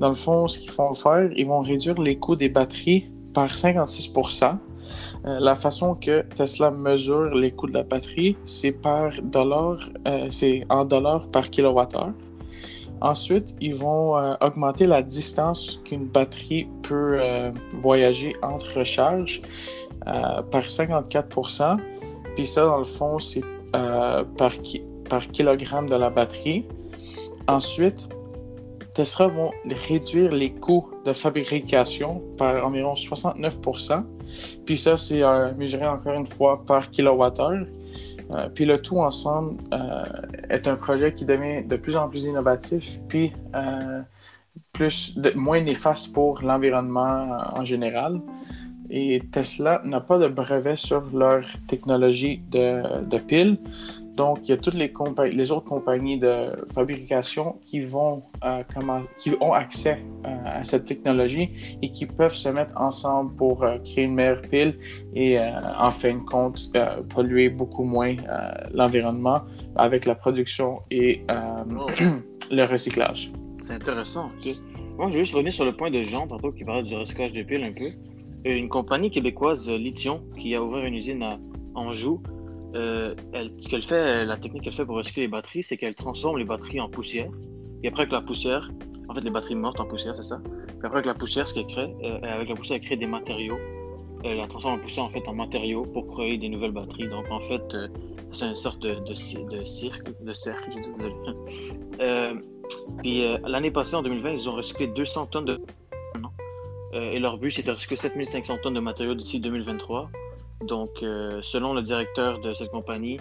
Dans 0.00 0.08
le 0.08 0.14
fond, 0.14 0.46
ce 0.48 0.58
qu'ils 0.58 0.70
vont 0.72 0.94
faire, 0.94 1.30
ils 1.36 1.46
vont 1.46 1.60
réduire 1.60 2.00
les 2.00 2.18
coûts 2.18 2.36
des 2.36 2.48
batteries 2.48 3.10
par 3.34 3.48
56% 3.48 4.58
euh, 5.26 5.38
la 5.40 5.54
façon 5.54 5.94
que 5.94 6.22
Tesla 6.34 6.70
mesure 6.70 7.34
les 7.34 7.50
coûts 7.50 7.66
de 7.66 7.74
la 7.74 7.82
batterie, 7.82 8.36
c'est 8.44 8.72
par 8.72 9.10
dollar, 9.22 9.78
euh, 10.06 10.28
c'est 10.30 10.64
en 10.68 10.84
dollars 10.84 11.28
par 11.30 11.50
kilowattheure. 11.50 12.12
Ensuite, 13.00 13.54
ils 13.60 13.74
vont 13.74 14.14
augmenter 14.40 14.86
la 14.86 15.02
distance 15.02 15.80
qu'une 15.84 16.06
batterie 16.06 16.66
peut 16.82 17.20
voyager 17.74 18.32
entre 18.42 18.78
recharges 18.78 19.42
par 20.04 20.68
54 20.68 21.78
Puis 22.34 22.46
ça, 22.46 22.64
dans 22.64 22.78
le 22.78 22.84
fond, 22.84 23.18
c'est 23.18 23.44
par, 23.72 25.28
kilogramme 25.30 25.88
de 25.88 25.96
la 25.96 26.10
batterie. 26.10 26.64
Ensuite, 27.48 28.08
Tesla 28.96 29.26
vont 29.26 29.50
réduire 29.88 30.32
les 30.32 30.50
coûts 30.50 30.88
de 31.04 31.12
fabrication 31.12 32.22
par 32.38 32.66
environ 32.66 32.94
69% 32.94 34.02
Puis 34.64 34.78
ça, 34.78 34.96
c'est 34.96 35.22
euh, 35.22 35.52
mesuré 35.54 35.86
encore 35.86 36.14
une 36.14 36.24
fois 36.24 36.64
par 36.64 36.90
kilowattheure. 36.90 37.66
Euh, 38.30 38.48
puis 38.48 38.64
le 38.64 38.80
tout 38.80 38.98
ensemble 38.98 39.62
euh, 39.72 40.04
est 40.50 40.66
un 40.66 40.76
projet 40.76 41.12
qui 41.12 41.24
devient 41.24 41.64
de 41.64 41.76
plus 41.76 41.96
en 41.96 42.08
plus 42.08 42.24
innovatif, 42.24 42.98
puis 43.08 43.32
plus 44.72 45.18
moins 45.34 45.60
néfaste 45.60 46.12
pour 46.12 46.42
l'environnement 46.42 47.38
en 47.54 47.64
général. 47.64 48.20
Et 48.90 49.22
Tesla 49.32 49.80
n'a 49.84 50.00
pas 50.00 50.18
de 50.18 50.28
brevet 50.28 50.76
sur 50.76 51.02
leur 51.12 51.42
technologie 51.66 52.42
de, 52.50 53.04
de 53.04 53.18
piles. 53.18 53.58
Donc, 54.16 54.48
il 54.48 54.50
y 54.50 54.52
a 54.54 54.56
toutes 54.56 54.74
les, 54.74 54.90
les 55.32 55.52
autres 55.52 55.66
compagnies 55.66 56.18
de 56.18 56.50
fabrication 56.72 57.58
qui, 57.62 57.80
vont, 57.80 58.22
euh, 58.44 58.62
comment, 58.74 59.02
qui 59.18 59.32
ont 59.42 59.52
accès 59.52 60.02
euh, 60.24 60.28
à 60.46 60.62
cette 60.62 60.86
technologie 60.86 61.76
et 61.82 61.90
qui 61.90 62.06
peuvent 62.06 62.34
se 62.34 62.48
mettre 62.48 62.72
ensemble 62.80 63.36
pour 63.36 63.62
euh, 63.62 63.76
créer 63.84 64.04
une 64.04 64.14
meilleure 64.14 64.40
pile 64.40 64.78
et, 65.14 65.38
en 65.38 65.90
fin 65.90 66.14
de 66.14 66.24
compte, 66.24 66.70
polluer 67.14 67.50
beaucoup 67.50 67.84
moins 67.84 68.14
l'environnement 68.72 69.42
avec 69.76 70.06
la 70.06 70.14
production 70.14 70.80
et 70.90 71.22
oh. 71.30 71.86
le 72.50 72.64
recyclage. 72.64 73.32
C'est 73.62 73.74
intéressant. 73.74 74.30
Moi, 74.96 75.08
je 75.08 75.14
vais 75.14 75.18
juste 75.20 75.34
revenir 75.34 75.52
sur 75.52 75.64
le 75.64 75.72
point 75.72 75.90
de 75.90 76.02
Jean, 76.02 76.26
tantôt, 76.26 76.52
qui 76.52 76.64
parlait 76.64 76.82
du 76.82 76.94
recyclage 76.94 77.32
de 77.32 77.42
piles 77.42 77.64
un 77.64 77.72
peu. 77.72 77.90
Une 78.48 78.68
compagnie 78.68 79.10
québécoise, 79.10 79.68
Lithium, 79.68 80.20
qui 80.38 80.54
a 80.54 80.62
ouvert 80.62 80.84
une 80.84 80.94
usine 80.94 81.22
à 81.22 81.38
Anjou, 81.74 82.22
euh, 82.76 83.14
ce 83.58 83.68
qu'elle 83.68 83.82
fait, 83.82 84.24
la 84.24 84.36
technique 84.36 84.64
qu'elle 84.64 84.74
fait 84.74 84.84
pour 84.84 84.96
recycler 84.96 85.22
les 85.22 85.28
batteries, 85.28 85.62
c'est 85.62 85.76
qu'elle 85.76 85.94
transforme 85.94 86.38
les 86.38 86.44
batteries 86.44 86.80
en 86.80 86.88
poussière. 86.88 87.30
Et 87.82 87.88
après, 87.88 88.02
avec 88.02 88.12
la 88.12 88.20
poussière, 88.20 88.70
en 89.08 89.14
fait, 89.14 89.20
les 89.22 89.30
batteries 89.30 89.54
mortes 89.54 89.80
en 89.80 89.86
poussière, 89.86 90.14
c'est 90.14 90.22
ça. 90.22 90.40
Puis 90.66 90.78
après, 90.82 90.98
avec 90.98 91.06
la 91.06 91.14
poussière, 91.14 91.46
ce 91.46 91.54
qu'elle 91.54 91.66
crée, 91.66 91.94
euh, 92.02 92.18
avec 92.22 92.48
la 92.48 92.54
poussière, 92.54 92.78
elle 92.80 92.86
crée 92.86 92.96
des 92.96 93.06
matériaux. 93.06 93.58
Elle 94.24 94.38
la 94.38 94.46
transforme 94.46 94.74
en 94.74 94.78
poussière 94.78 95.04
en 95.04 95.10
fait 95.10 95.28
en 95.28 95.34
matériaux 95.34 95.84
pour 95.84 96.08
créer 96.08 96.36
des 96.38 96.48
nouvelles 96.48 96.72
batteries. 96.72 97.08
Donc 97.08 97.30
en 97.30 97.40
fait, 97.40 97.74
euh, 97.74 97.88
c'est 98.32 98.46
une 98.46 98.56
sorte 98.56 98.80
de, 98.80 99.14
cirque, 99.14 100.08
cercle. 100.34 100.70
Euh, 101.98 102.34
puis 103.02 103.24
l'année 103.46 103.70
passée, 103.70 103.94
en 103.96 104.02
2020, 104.02 104.32
ils 104.32 104.48
ont 104.50 104.54
recyclé 104.54 104.86
200 104.88 105.26
tonnes 105.26 105.44
de. 105.46 105.60
et 106.92 107.18
leur 107.18 107.38
but, 107.38 107.52
c'est 107.52 107.62
de 107.62 107.72
recycler 107.72 107.96
7500 107.96 108.58
tonnes 108.62 108.74
de 108.74 108.80
matériaux 108.80 109.14
d'ici 109.14 109.40
2023. 109.40 110.10
Donc, 110.64 110.90
selon 111.00 111.74
le 111.74 111.82
directeur 111.82 112.40
de 112.40 112.54
cette 112.54 112.70
compagnie, 112.70 113.18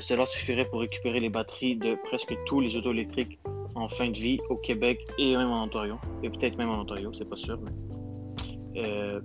cela 0.00 0.26
suffirait 0.26 0.66
pour 0.66 0.80
récupérer 0.80 1.20
les 1.20 1.30
batteries 1.30 1.76
de 1.76 1.96
presque 2.08 2.34
tous 2.46 2.60
les 2.60 2.76
autos 2.76 2.92
électriques 2.92 3.38
en 3.74 3.88
fin 3.88 4.08
de 4.08 4.16
vie 4.16 4.40
au 4.48 4.56
Québec 4.56 5.00
et 5.18 5.36
même 5.36 5.50
en 5.50 5.64
Ontario. 5.64 5.96
Et 6.22 6.30
peut-être 6.30 6.56
même 6.56 6.70
en 6.70 6.80
Ontario, 6.80 7.12
c'est 7.16 7.28
pas 7.28 7.36
sûr. 7.36 7.58
Euh, 8.76 9.20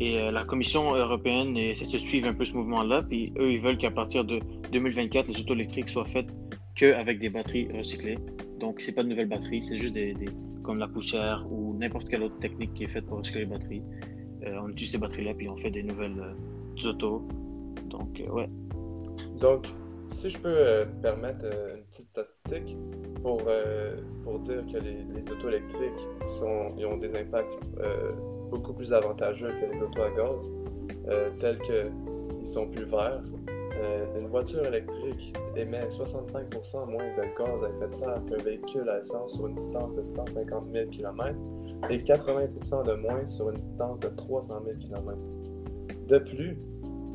et 0.00 0.18
euh, 0.18 0.30
la 0.30 0.44
Commission 0.44 0.94
européenne 0.94 1.56
essaie 1.56 1.86
de 1.86 1.98
suivre 1.98 2.28
un 2.28 2.34
peu 2.34 2.44
ce 2.44 2.54
mouvement-là. 2.54 3.02
Puis 3.02 3.32
eux, 3.38 3.52
ils 3.52 3.60
veulent 3.60 3.78
qu'à 3.78 3.90
partir 3.90 4.24
de 4.24 4.40
2024, 4.72 5.28
les 5.28 5.40
autos 5.40 5.54
électriques 5.54 5.88
soient 5.88 6.04
faites 6.04 6.28
qu'avec 6.74 7.18
des 7.18 7.28
batteries 7.28 7.68
recyclées. 7.76 8.18
Donc, 8.58 8.80
c'est 8.80 8.92
pas 8.92 9.02
de 9.02 9.08
nouvelles 9.08 9.28
batteries, 9.28 9.62
c'est 9.68 9.76
juste 9.76 9.94
des, 9.94 10.14
comme 10.62 10.78
la 10.78 10.88
poussière 10.88 11.44
ou 11.50 11.76
n'importe 11.78 12.08
quelle 12.08 12.22
autre 12.22 12.38
technique 12.38 12.74
qui 12.74 12.84
est 12.84 12.88
faite 12.88 13.06
pour 13.06 13.18
recycler 13.18 13.40
les 13.40 13.46
batteries. 13.46 13.82
Euh, 14.46 14.60
on 14.62 14.68
utilise 14.68 14.92
ces 14.92 14.98
batteries-là, 14.98 15.34
puis 15.34 15.48
on 15.48 15.56
fait 15.56 15.70
des 15.70 15.82
nouvelles 15.82 16.22
autos. 16.86 17.22
Donc, 17.88 18.22
ouais. 18.30 18.48
Donc, 19.40 19.66
si 20.12 20.30
je 20.30 20.38
peux 20.38 20.54
euh, 20.54 20.84
permettre 21.02 21.40
euh, 21.44 21.76
une 21.76 21.82
petite 21.84 22.08
statistique 22.10 22.76
pour, 23.22 23.40
euh, 23.46 23.96
pour 24.24 24.38
dire 24.38 24.62
que 24.66 24.78
les, 24.78 25.04
les 25.14 25.30
autos 25.30 25.48
électriques 25.48 26.08
ont 26.42 26.96
des 26.96 27.16
impacts 27.16 27.58
beaucoup 28.50 28.72
plus 28.74 28.92
avantageux 28.92 29.48
que 29.48 29.74
les 29.74 29.82
autos 29.82 30.02
à 30.02 30.10
gaz, 30.10 30.50
tels 31.38 31.58
qu'ils 31.60 32.48
sont 32.48 32.66
plus 32.66 32.84
verts. 32.84 33.22
une 34.18 34.26
voiture 34.26 34.64
électrique 34.66 35.34
émet 35.56 35.86
65% 35.88 36.90
moins 36.90 37.04
de 37.16 37.38
gaz 37.38 37.64
à 37.64 37.68
effet 37.70 37.88
de 37.88 37.94
serre 37.94 38.22
qu'un 38.26 38.42
véhicule 38.42 38.88
à 38.88 38.98
essence 38.98 39.34
sur 39.34 39.46
une 39.46 39.54
distance 39.54 39.94
de 39.94 40.02
150 40.02 40.64
000 40.72 40.90
km 40.90 41.38
et 41.88 41.98
80% 41.98 42.84
de 42.84 42.94
moins 42.94 43.26
sur 43.26 43.50
une 43.50 43.60
distance 43.60 43.98
de 44.00 44.08
300 44.08 44.62
000 44.64 44.76
km. 44.78 45.16
De 46.12 46.18
plus, 46.18 46.58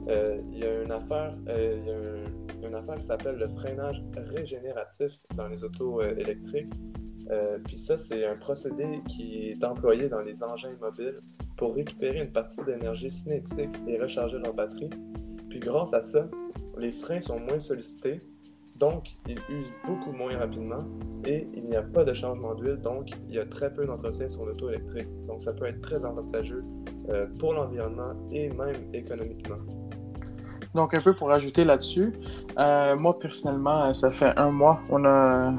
il 0.07 0.57
y 0.57 0.63
a 0.63 0.81
une 0.81 0.91
affaire, 0.91 1.37
il 1.45 1.85
y 1.85 1.91
a 1.91 1.97
un, 1.97 2.67
une 2.67 2.73
affaire 2.73 2.95
qui 2.95 3.05
s'appelle 3.05 3.35
le 3.35 3.47
freinage 3.47 4.03
régénératif 4.15 5.11
dans 5.35 5.47
les 5.47 5.63
autos 5.63 6.01
euh, 6.01 6.15
électriques. 6.17 6.73
Euh, 7.29 7.59
puis 7.63 7.77
ça, 7.77 7.99
c'est 7.99 8.25
un 8.25 8.37
procédé 8.37 9.01
qui 9.07 9.49
est 9.49 9.63
employé 9.63 10.09
dans 10.09 10.21
les 10.21 10.43
engins 10.43 10.75
mobiles 10.81 11.19
pour 11.57 11.75
récupérer 11.75 12.21
une 12.21 12.31
partie 12.31 12.63
d'énergie 12.65 13.11
cinétique 13.11 13.69
et 13.87 14.01
recharger 14.01 14.39
leur 14.39 14.55
batterie. 14.55 14.89
Puis 15.47 15.59
grâce 15.59 15.93
à 15.93 16.01
ça, 16.01 16.27
les 16.79 16.91
freins 16.91 17.21
sont 17.21 17.39
moins 17.39 17.59
sollicités, 17.59 18.21
donc 18.79 19.17
ils 19.27 19.39
usent 19.49 19.73
beaucoup 19.85 20.11
moins 20.11 20.37
rapidement 20.37 20.83
et 21.25 21.47
il 21.55 21.65
n'y 21.65 21.75
a 21.75 21.81
pas 21.81 22.03
de 22.03 22.13
changement 22.13 22.53
d'huile, 22.55 22.77
donc 22.77 23.09
il 23.27 23.35
y 23.35 23.39
a 23.39 23.45
très 23.45 23.73
peu 23.73 23.85
d'entretien 23.85 24.27
sur 24.27 24.45
l'auto 24.45 24.69
électrique. 24.69 25.07
Donc 25.27 25.41
ça 25.41 25.53
peut 25.53 25.65
être 25.65 25.81
très 25.81 26.03
avantageux 26.05 26.63
euh, 27.09 27.25
pour 27.39 27.53
l'environnement 27.53 28.13
et 28.31 28.49
même 28.49 28.75
économiquement. 28.93 29.57
Donc, 30.77 30.95
un 30.95 31.01
peu 31.01 31.13
pour 31.13 31.31
ajouter 31.31 31.63
là-dessus, 31.63 32.13
euh, 32.59 32.95
moi 32.95 33.17
personnellement, 33.17 33.91
ça 33.93 34.11
fait 34.11 34.37
un 34.37 34.51
mois 34.51 34.79
on 34.89 35.05
a, 35.05 35.53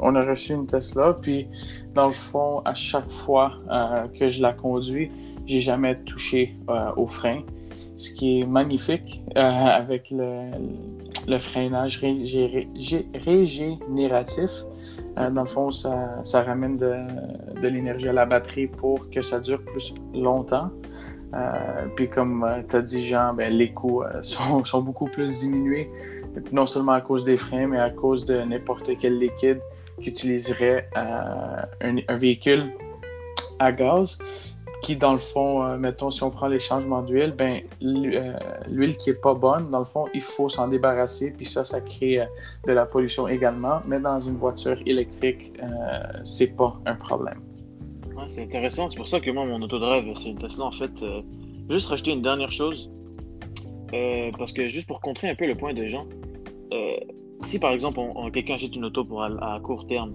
on 0.00 0.14
a 0.16 0.24
reçu 0.24 0.52
une 0.52 0.66
Tesla. 0.66 1.16
Puis, 1.20 1.48
dans 1.94 2.06
le 2.06 2.12
fond, 2.12 2.60
à 2.64 2.74
chaque 2.74 3.10
fois 3.10 3.52
euh, 3.70 4.08
que 4.08 4.28
je 4.28 4.42
la 4.42 4.52
conduis, 4.52 5.12
j'ai 5.46 5.60
jamais 5.60 5.96
touché 6.02 6.56
euh, 6.68 6.90
au 6.96 7.06
frein, 7.06 7.42
ce 7.96 8.12
qui 8.12 8.40
est 8.40 8.46
magnifique 8.46 9.22
avec 9.36 10.10
le 10.10 10.50
freinage 11.38 12.00
régénératif. 13.24 14.50
dans 15.16 15.42
le 15.42 15.48
fond, 15.48 15.70
ça, 15.70 16.42
ramène 16.42 16.76
de, 16.76 16.94
l'énergie 17.62 18.08
à 18.08 18.12
la 18.12 18.26
batterie 18.26 18.66
pour 18.66 19.10
que 19.10 19.22
ça 19.22 19.40
dure 19.40 19.62
plus 19.62 19.94
longtemps. 20.12 20.70
Euh, 21.34 21.86
puis 21.96 22.08
comme 22.08 22.44
euh, 22.44 22.62
tu 22.68 22.76
as 22.76 22.82
dit, 22.82 23.04
Jean, 23.06 23.34
ben, 23.34 23.52
les 23.52 23.72
coûts 23.72 24.02
euh, 24.02 24.22
sont, 24.22 24.82
beaucoup 24.82 25.06
plus 25.06 25.40
diminués, 25.40 25.90
non 26.52 26.66
seulement 26.66 26.92
à 26.92 27.00
cause 27.00 27.24
des 27.24 27.36
freins, 27.36 27.66
mais 27.66 27.78
à 27.78 27.90
cause 27.90 28.24
de 28.24 28.40
n'importe 28.42 28.90
quel 29.00 29.18
liquide 29.18 29.60
qu'utiliserait 30.00 30.88
un, 30.94 32.14
véhicule 32.14 32.72
à 33.58 33.72
gaz, 33.72 34.18
qui 34.84 34.96
dans 34.96 35.12
le 35.12 35.18
fond, 35.18 35.76
mettons, 35.78 36.10
si 36.10 36.22
on 36.22 36.30
prend 36.30 36.48
les 36.48 36.58
changements 36.58 37.02
d'huile, 37.02 37.34
ben, 37.36 37.62
l'huile 37.80 38.96
qui 38.96 39.10
est 39.10 39.20
pas 39.20 39.34
bonne, 39.34 39.70
dans 39.70 39.78
le 39.78 39.84
fond, 39.84 40.06
il 40.14 40.20
faut 40.20 40.48
s'en 40.48 40.68
débarrasser, 40.68 41.32
puis 41.36 41.46
ça, 41.46 41.64
ça 41.64 41.80
crée 41.80 42.26
de 42.66 42.72
la 42.72 42.86
pollution 42.86 43.26
également, 43.28 43.80
mais 43.86 43.98
dans 43.98 44.20
une 44.20 44.36
voiture 44.36 44.76
électrique, 44.86 45.52
c'est 46.22 46.56
pas 46.56 46.78
un 46.86 46.94
problème 46.94 47.40
c'est 48.28 48.42
intéressant. 48.42 48.88
C'est 48.88 48.96
pour 48.96 49.08
ça 49.08 49.20
que 49.20 49.30
moi, 49.30 49.44
mon 49.44 49.60
autodrive, 49.62 50.12
c'est 50.16 50.34
Tesla. 50.34 50.66
En 50.66 50.70
fait, 50.70 51.02
euh, 51.02 51.22
juste 51.70 51.88
rajouter 51.88 52.12
une 52.12 52.22
dernière 52.22 52.52
chose. 52.52 52.88
Euh, 53.92 54.30
parce 54.38 54.52
que 54.52 54.68
juste 54.68 54.86
pour 54.86 55.00
contrer 55.00 55.28
un 55.28 55.34
peu 55.34 55.46
le 55.46 55.54
point 55.54 55.72
de 55.72 55.86
gens, 55.86 56.06
euh, 56.72 56.96
si 57.42 57.58
par 57.58 57.72
exemple 57.72 58.00
quelqu'un 58.32 58.54
achète 58.54 58.74
une 58.74 58.86
auto 58.86 59.04
pour 59.04 59.22
à, 59.22 59.60
court 59.62 59.86
terme, 59.86 60.14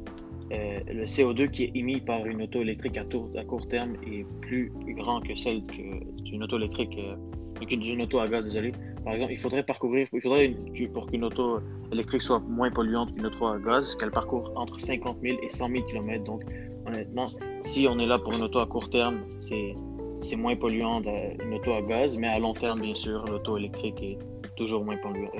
le 0.52 1.06
CO2 1.06 1.50
qui 1.50 1.66
est 1.66 1.72
émis 1.76 2.00
par 2.00 2.26
une 2.26 2.42
auto 2.42 2.62
électrique 2.62 2.98
à, 2.98 3.44
court 3.44 3.68
terme 3.68 3.94
est 4.06 4.26
plus 4.42 4.72
grand 4.98 5.22
que 5.22 5.36
celle 5.36 5.62
d'une 5.64 6.44
auto 6.44 6.58
électrique, 6.58 6.98
qu'une 7.68 8.02
auto 8.02 8.20
à 8.20 8.28
gaz, 8.28 8.46
désolé. 8.46 8.72
Par 9.04 9.14
exemple, 9.14 9.34
il 9.34 9.38
faudrait 9.38 9.64
parcourir, 9.64 10.08
il 10.12 10.22
faudrait 10.22 10.56
pour 10.94 11.08
qu'une 11.08 11.24
auto 11.24 11.60
électrique 11.92 12.22
soit 12.22 12.40
moins 12.40 12.72
polluante 12.72 13.14
qu'une 13.16 13.26
auto 13.26 13.48
à 13.48 13.60
gaz, 13.60 13.96
qu'elle 13.96 14.12
parcourt 14.12 14.52
entre 14.56 14.80
50 14.80 15.18
000 15.22 15.38
et 15.42 15.50
100 15.50 15.70
000 15.70 15.86
km. 15.86 16.24
Donc, 16.24 16.44
honnêtement, 16.86 17.26
si 17.62 17.88
on 17.90 18.00
est 18.00 18.08
là 18.08 18.20
pour 18.20 18.36
une 18.36 18.44
auto 18.44 18.60
à 18.60 18.66
court 18.66 18.90
terme, 18.90 19.22
c'est, 19.40 19.76
c'est 20.22 20.36
moins 20.36 20.56
polluant 20.56 21.02
qu'une 21.02 21.54
auto 21.54 21.74
à 21.74 21.82
gaz, 21.82 22.18
mais 22.18 22.28
à 22.28 22.40
long 22.40 22.54
terme, 22.54 22.82
bien 22.82 22.96
sûr, 22.96 23.24
l'auto 23.26 23.58
électrique 23.58 24.02
est 24.02 24.18
toujours 24.56 24.84
moins 24.84 24.98
polluante. 24.98 25.32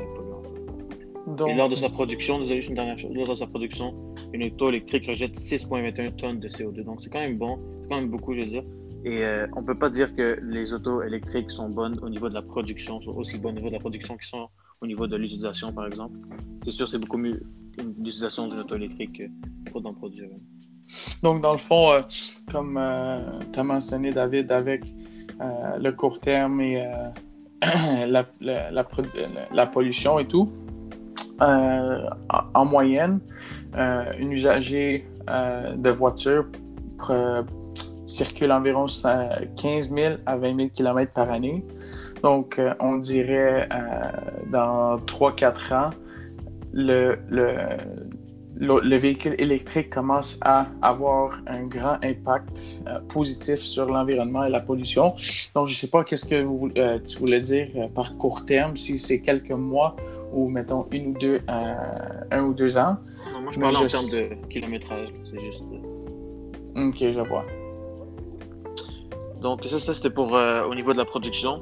Et 1.48 1.54
lors 1.54 1.70
de 1.70 1.76
sa 1.76 1.90
production, 1.90 2.40
désolé, 2.40 2.66
une 2.66 2.76
dernière 2.76 2.98
chose, 2.98 3.12
lors 3.14 3.28
de 3.28 3.36
sa 3.36 3.48
production, 3.48 3.94
une 4.34 4.44
auto 4.44 4.70
électrique 4.70 5.06
rejette 5.08 5.36
6,21 5.36 6.16
tonnes 6.16 6.40
de 6.40 6.50
CO2. 6.50 6.84
Donc 6.84 7.04
c'est 7.04 7.10
quand 7.10 7.20
même 7.20 7.38
bon, 7.38 7.60
c'est 7.82 7.90
quand 7.90 7.96
même 7.96 8.10
beaucoup, 8.10 8.34
je 8.34 8.42
veux 8.42 8.46
dire. 8.48 8.64
Et 9.06 9.24
euh, 9.24 9.48
on 9.56 9.62
ne 9.62 9.66
peut 9.66 9.78
pas 9.78 9.90
dire 9.90 10.14
que 10.16 10.40
les 10.44 10.74
autos 10.74 11.02
électriques 11.04 11.52
sont 11.52 11.70
bonnes 11.70 12.00
au 12.02 12.10
niveau 12.10 12.28
de 12.28 12.34
la 12.34 12.42
production, 12.42 13.02
sont 13.02 13.12
aussi 13.12 13.38
bonnes 13.38 13.54
au 13.54 13.60
niveau 13.60 13.70
de 13.70 13.76
la 13.76 13.80
production 13.80 14.18
qu'ils 14.18 14.28
sont 14.28 14.50
au 14.82 14.88
niveau 14.88 15.08
de 15.08 15.16
l'utilisation, 15.16 15.72
par 15.74 15.88
exemple. 15.88 16.18
C'est 16.64 16.72
sûr, 16.72 16.88
c'est 16.88 17.00
beaucoup 17.00 17.18
mieux 17.18 17.42
l'utilisation 17.78 18.48
d'une 18.48 18.60
auto 18.60 18.76
électrique 18.76 19.22
pour 19.72 19.82
d'en 19.82 19.94
produire. 19.94 20.30
Donc, 21.22 21.42
dans 21.42 21.52
le 21.52 21.58
fond, 21.58 21.92
euh, 21.92 22.02
comme 22.52 22.78
euh, 22.78 23.40
tu 23.54 23.60
as 23.60 23.64
mentionné, 23.64 24.12
David, 24.12 24.52
avec 24.52 24.84
euh, 25.42 25.78
le 25.78 25.92
court 25.92 26.20
terme 26.20 26.62
et 26.62 26.86
la, 27.62 28.26
la, 28.40 29.68
pollution 29.68 30.20
et 30.20 30.28
tout, 30.28 30.52
en, 31.40 32.66
moyenne, 32.66 33.20
une 34.20 34.32
usager 34.32 35.08
de 35.28 35.90
voiture 35.90 36.46
circule 38.06 38.52
environ 38.52 38.86
15 38.88 39.92
000 39.92 40.16
à 40.26 40.38
20 40.38 40.58
000 40.58 40.70
km 40.70 41.14
par 41.14 41.32
année. 41.32 41.64
Donc, 42.24 42.60
on 42.80 42.98
dirait 42.98 43.70
dans 44.52 44.98
3-4 44.98 45.74
ans, 45.74 45.90
le, 46.74 47.18
le, 47.30 47.54
le, 48.60 48.98
véhicule 48.98 49.36
électrique 49.38 49.90
commence 49.90 50.38
à 50.42 50.68
avoir 50.82 51.40
un 51.48 51.64
grand 51.64 51.98
impact 52.04 52.82
euh, 52.88 53.00
positif 53.08 53.60
sur 53.60 53.86
l'environnement 53.86 54.44
et 54.44 54.50
la 54.50 54.60
pollution. 54.60 55.16
Donc, 55.56 55.68
je 55.68 55.74
ne 55.74 55.78
sais 55.78 55.88
pas 55.88 56.04
qu'est-ce 56.04 56.26
que 56.26 56.42
vous, 56.42 56.70
euh, 56.78 57.00
tu 57.00 57.18
voulais 57.20 57.40
dire 57.40 57.70
euh, 57.76 57.88
par 57.88 58.18
court 58.18 58.46
terme, 58.46 58.76
si 58.76 59.00
c'est 59.00 59.22
quelques 59.22 59.52
mois 59.52 59.96
ou 60.32 60.50
mettons 60.50 60.88
une 60.92 61.08
ou 61.08 61.14
deux, 61.18 61.42
un 61.48 62.44
ou 62.44 62.54
deux 62.54 62.78
ans. 62.78 62.98
moi, 63.42 63.52
je 63.52 63.60
parle 63.60 63.78
en 63.78 63.88
termes 63.88 64.10
de 64.10 64.30
kilométrage, 64.50 65.10
c'est 65.26 65.40
juste. 65.40 65.64
Ok, 66.76 66.98
je 67.00 67.28
vois. 67.28 67.46
Donc, 69.42 69.66
ça, 69.66 69.80
ça 69.80 69.94
c'était 69.94 70.10
pour 70.10 70.34
au 70.34 70.76
niveau 70.76 70.94
de 70.94 70.98
la 70.98 71.06
production. 71.06 71.62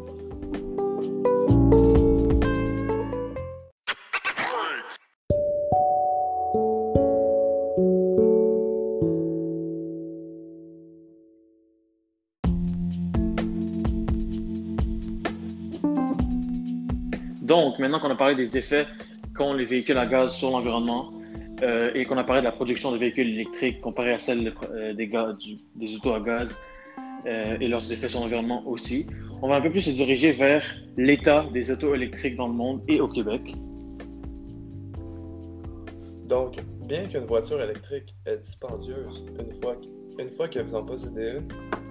Qu'on 18.08 18.14
a 18.14 18.18
parlé 18.18 18.36
des 18.36 18.58
effets 18.58 18.88
qu'ont 19.36 19.54
les 19.54 19.66
véhicules 19.66 19.98
à 19.98 20.06
gaz 20.06 20.34
sur 20.34 20.52
l'environnement 20.52 21.12
euh, 21.62 21.92
et 21.94 22.06
qu'on 22.06 22.18
a 22.18 22.24
parlé 22.24 22.42
de 22.42 22.46
la 22.46 22.52
production 22.52 22.92
de 22.92 22.98
véhicules 22.98 23.28
électriques 23.28 23.82
comparée 23.82 24.14
à 24.14 24.20
celle 24.20 24.54
euh, 24.72 24.94
des, 24.94 25.96
autos 25.96 26.14
à 26.14 26.20
gaz 26.20 26.60
euh, 27.26 27.58
et 27.60 27.68
leurs 27.68 27.92
effets 27.92 28.08
sur 28.08 28.22
l'environnement 28.22 28.64
aussi, 28.66 29.08
on 29.42 29.50
va 29.50 29.56
un 29.56 29.62
peu 29.62 29.70
plus 29.70 29.82
se 29.82 29.90
diriger 29.90 30.32
vers 30.32 30.64
l'état 30.96 31.46
des 31.54 31.70
autos 31.70 31.94
électriques 31.94 32.36
dans 32.36 32.48
le 32.48 32.54
monde 32.54 32.82
et 32.88 33.02
au 33.02 33.08
Québec. 33.08 33.42
Donc, 36.26 36.58
bien 36.88 37.06
qu'une 37.08 37.26
voiture 37.26 37.62
électrique 37.62 38.16
est 38.26 38.38
dispendieuse 38.38 39.26
une 39.40 39.52
fois, 39.62 39.76
une 40.20 40.30
fois 40.30 40.48
que 40.48 40.60
vous 40.60 40.76
en 40.76 40.84
possédez 40.84 41.32
une, 41.32 41.48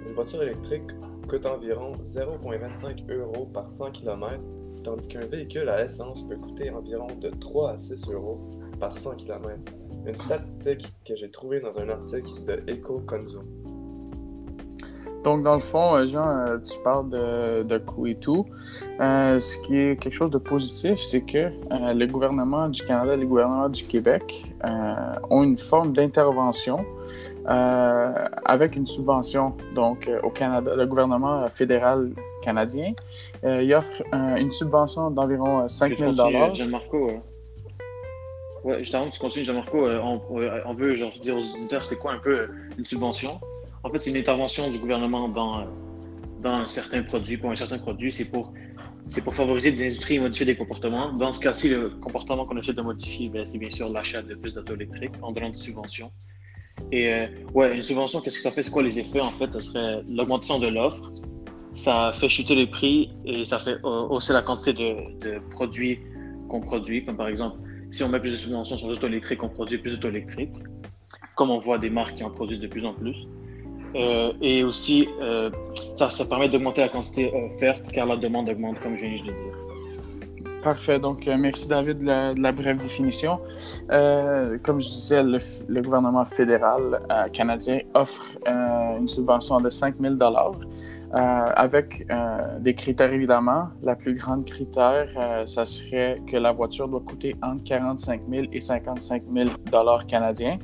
une 0.06 0.14
voiture 0.14 0.42
électrique 0.42 0.90
coûte 1.28 1.46
environ 1.46 1.92
0,25 2.04 3.10
euros 3.12 3.46
par 3.52 3.68
100 3.68 3.90
km, 3.92 4.40
tandis 4.86 5.08
qu'un 5.08 5.26
véhicule 5.26 5.68
à 5.68 5.84
essence 5.84 6.22
peut 6.28 6.36
coûter 6.36 6.70
environ 6.70 7.08
de 7.20 7.28
3 7.28 7.72
à 7.72 7.76
6 7.76 8.08
euros 8.12 8.38
par 8.78 8.96
100 8.96 9.16
km. 9.16 9.48
Une 10.06 10.14
statistique 10.14 10.94
que 11.04 11.16
j'ai 11.16 11.28
trouvée 11.28 11.60
dans 11.60 11.76
un 11.76 11.88
article 11.88 12.44
de 12.46 12.72
EcoConzo. 12.72 13.42
Donc, 15.24 15.42
dans 15.42 15.54
le 15.54 15.60
fond, 15.60 15.96
euh, 15.96 16.06
Jean, 16.06 16.28
euh, 16.28 16.58
tu 16.58 16.78
parles 16.84 17.10
de, 17.10 17.64
de 17.64 17.78
coût 17.78 18.06
et 18.06 18.14
tout. 18.14 18.46
Euh, 19.00 19.40
ce 19.40 19.58
qui 19.58 19.76
est 19.76 20.00
quelque 20.00 20.14
chose 20.14 20.30
de 20.30 20.38
positif, 20.38 21.00
c'est 21.02 21.22
que 21.22 21.50
le 21.70 22.06
gouvernement 22.06 22.68
du 22.68 22.84
Canada 22.84 23.14
et 23.14 23.16
le 23.16 23.26
gouvernement 23.26 23.68
du 23.68 23.82
Québec 23.82 24.54
ont 25.30 25.42
une 25.42 25.56
forme 25.56 25.94
d'intervention 25.94 26.86
avec 27.46 28.76
une 28.76 28.86
subvention. 28.86 29.56
Donc, 29.74 30.10
au 30.22 30.30
Canada, 30.30 30.74
le 30.74 30.86
gouvernement 30.86 31.48
fédéral 31.48 32.10
canadien, 32.42 32.92
il 33.44 33.72
offre 33.74 34.02
une 34.12 34.50
subvention 34.50 35.10
d'environ 35.10 35.68
5 35.68 35.98
000 35.98 36.14
Jean-Marco, 36.54 37.10
ouais, 38.66 38.78
justement, 38.78 39.08
tu 39.10 39.18
continues, 39.18 39.44
Jean-Marco, 39.44 39.88
on, 39.88 40.20
on, 40.66 40.74
veut 40.74 40.94
genre, 40.94 41.12
dire 41.20 41.36
aux 41.36 41.54
auditeurs 41.54 41.86
c'est 41.86 41.96
quoi 41.96 42.12
un 42.12 42.18
peu 42.18 42.46
une 42.76 42.84
subvention? 42.84 43.40
En 43.84 43.90
fait, 43.90 43.98
c'est 43.98 44.10
une 44.10 44.16
intervention 44.16 44.68
du 44.70 44.78
gouvernement 44.78 45.28
dans, 45.28 45.64
dans 46.42 46.54
un 46.54 46.66
certain 46.66 47.02
produit. 47.02 47.36
Pour 47.36 47.50
un 47.50 47.56
certain 47.56 47.78
produit, 47.78 48.12
c'est 48.12 48.30
pour, 48.30 48.52
c'est 49.06 49.22
pour 49.22 49.34
favoriser 49.34 49.70
des 49.70 49.84
industries 49.84 50.16
et 50.16 50.20
modifier 50.20 50.46
des 50.46 50.56
comportements. 50.56 51.12
Dans 51.12 51.32
ce 51.32 51.38
cas-ci, 51.38 51.68
le 51.68 51.90
comportement 51.90 52.44
qu'on 52.44 52.56
essaie 52.56 52.72
de 52.72 52.82
modifier, 52.82 53.28
ben, 53.28 53.44
c'est 53.44 53.58
bien 53.58 53.70
sûr 53.70 53.88
l'achat 53.88 54.22
de 54.22 54.34
plus 54.34 54.54
d'auto 54.54 54.74
électriques 54.74 55.14
en 55.22 55.30
donnant 55.30 55.50
des 55.50 55.58
subventions. 55.58 56.10
Et 56.92 57.12
euh, 57.12 57.26
ouais, 57.54 57.74
une 57.74 57.82
subvention, 57.82 58.20
qu'est-ce 58.20 58.36
que 58.36 58.42
ça 58.42 58.50
fait? 58.50 58.62
C'est 58.62 58.70
quoi 58.70 58.82
les 58.82 58.98
effets? 58.98 59.20
En 59.20 59.30
fait, 59.30 59.52
ça 59.52 59.60
serait 59.60 60.02
l'augmentation 60.08 60.58
de 60.58 60.68
l'offre. 60.68 61.10
Ça 61.72 62.10
fait 62.12 62.28
chuter 62.28 62.54
les 62.54 62.66
prix 62.66 63.10
et 63.24 63.44
ça 63.44 63.58
fait 63.58 63.76
hausser 63.82 64.32
la 64.32 64.42
quantité 64.42 64.72
de, 64.72 65.18
de 65.20 65.38
produits 65.50 66.00
qu'on 66.48 66.60
produit. 66.60 67.04
Comme 67.04 67.16
par 67.16 67.28
exemple, 67.28 67.58
si 67.90 68.02
on 68.02 68.08
met 68.08 68.20
plus 68.20 68.32
de 68.32 68.36
subventions 68.36 68.78
sur 68.78 68.88
les 68.88 68.94
auto 68.94 69.06
électriques, 69.06 69.42
on 69.42 69.48
produit 69.48 69.78
plus 69.78 69.94
d'auto 69.94 70.08
électriques. 70.08 70.54
Comme 71.34 71.50
on 71.50 71.58
voit 71.58 71.78
des 71.78 71.90
marques 71.90 72.16
qui 72.16 72.24
en 72.24 72.30
produisent 72.30 72.60
de 72.60 72.66
plus 72.66 72.84
en 72.86 72.94
plus. 72.94 73.16
Euh, 73.94 74.32
et 74.42 74.64
aussi, 74.64 75.08
euh, 75.20 75.50
ça, 75.94 76.10
ça, 76.10 76.26
permet 76.26 76.48
d'augmenter 76.48 76.82
la 76.82 76.88
quantité 76.88 77.32
offerte 77.32 77.90
car 77.92 78.06
la 78.06 78.16
demande 78.16 78.48
augmente, 78.48 78.80
comme 78.80 78.96
je 78.96 79.06
viens 79.06 79.22
de 79.22 79.28
le 79.28 79.32
dire. 79.32 79.65
Parfait. 80.66 80.98
Donc, 80.98 81.28
euh, 81.28 81.36
merci 81.38 81.68
David 81.68 81.98
de 81.98 82.42
la, 82.42 82.50
brève 82.50 82.80
définition. 82.80 83.38
comme 83.88 84.80
je 84.80 84.88
disais, 84.88 85.22
le, 85.22 85.80
gouvernement 85.80 86.24
fédéral 86.24 87.02
canadien 87.32 87.78
offre 87.94 88.36
une 88.44 89.06
subvention 89.06 89.60
de 89.60 89.70
5 89.70 89.94
000 90.00 90.16
avec 91.12 92.04
des 92.58 92.74
critères 92.74 93.12
évidemment. 93.12 93.68
La 93.84 93.94
plus 93.94 94.14
grande 94.14 94.44
critère, 94.44 95.06
ça 95.46 95.64
serait 95.64 96.20
que 96.26 96.36
la 96.36 96.50
voiture 96.50 96.88
doit 96.88 97.04
coûter 97.06 97.36
entre 97.42 97.62
45 97.62 98.22
000 98.28 98.46
et 98.52 98.58
55 98.58 99.22
000 99.32 99.48
canadiens. 100.08 100.58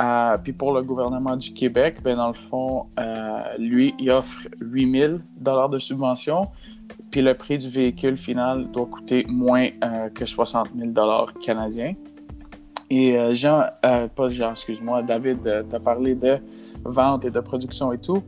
Euh, 0.00 0.38
puis 0.38 0.52
pour 0.52 0.72
le 0.72 0.82
gouvernement 0.82 1.36
du 1.36 1.52
Québec, 1.52 1.98
ben 2.02 2.16
dans 2.16 2.28
le 2.28 2.34
fond, 2.34 2.86
euh, 2.98 3.42
lui, 3.58 3.94
il 3.98 4.10
offre 4.10 4.48
8000 4.60 5.20
dollars 5.36 5.68
de 5.68 5.78
subvention, 5.78 6.48
puis 7.10 7.22
le 7.22 7.34
prix 7.34 7.58
du 7.58 7.68
véhicule 7.68 8.16
final 8.16 8.70
doit 8.70 8.86
coûter 8.86 9.24
moins 9.28 9.68
euh, 9.84 10.08
que 10.08 10.26
60 10.26 10.68
000 10.76 10.90
dollars 10.90 11.32
canadiens. 11.34 11.94
Et 12.90 13.16
Jean, 13.34 13.64
pas 13.82 14.28
Jean, 14.28 14.50
excuse-moi, 14.50 15.02
David, 15.02 15.38
tu 15.42 15.74
as 15.74 15.80
parlé 15.80 16.14
de 16.14 16.36
vente 16.84 17.24
et 17.24 17.30
de 17.30 17.40
production 17.40 17.90
et 17.90 17.96
tout. 17.96 18.22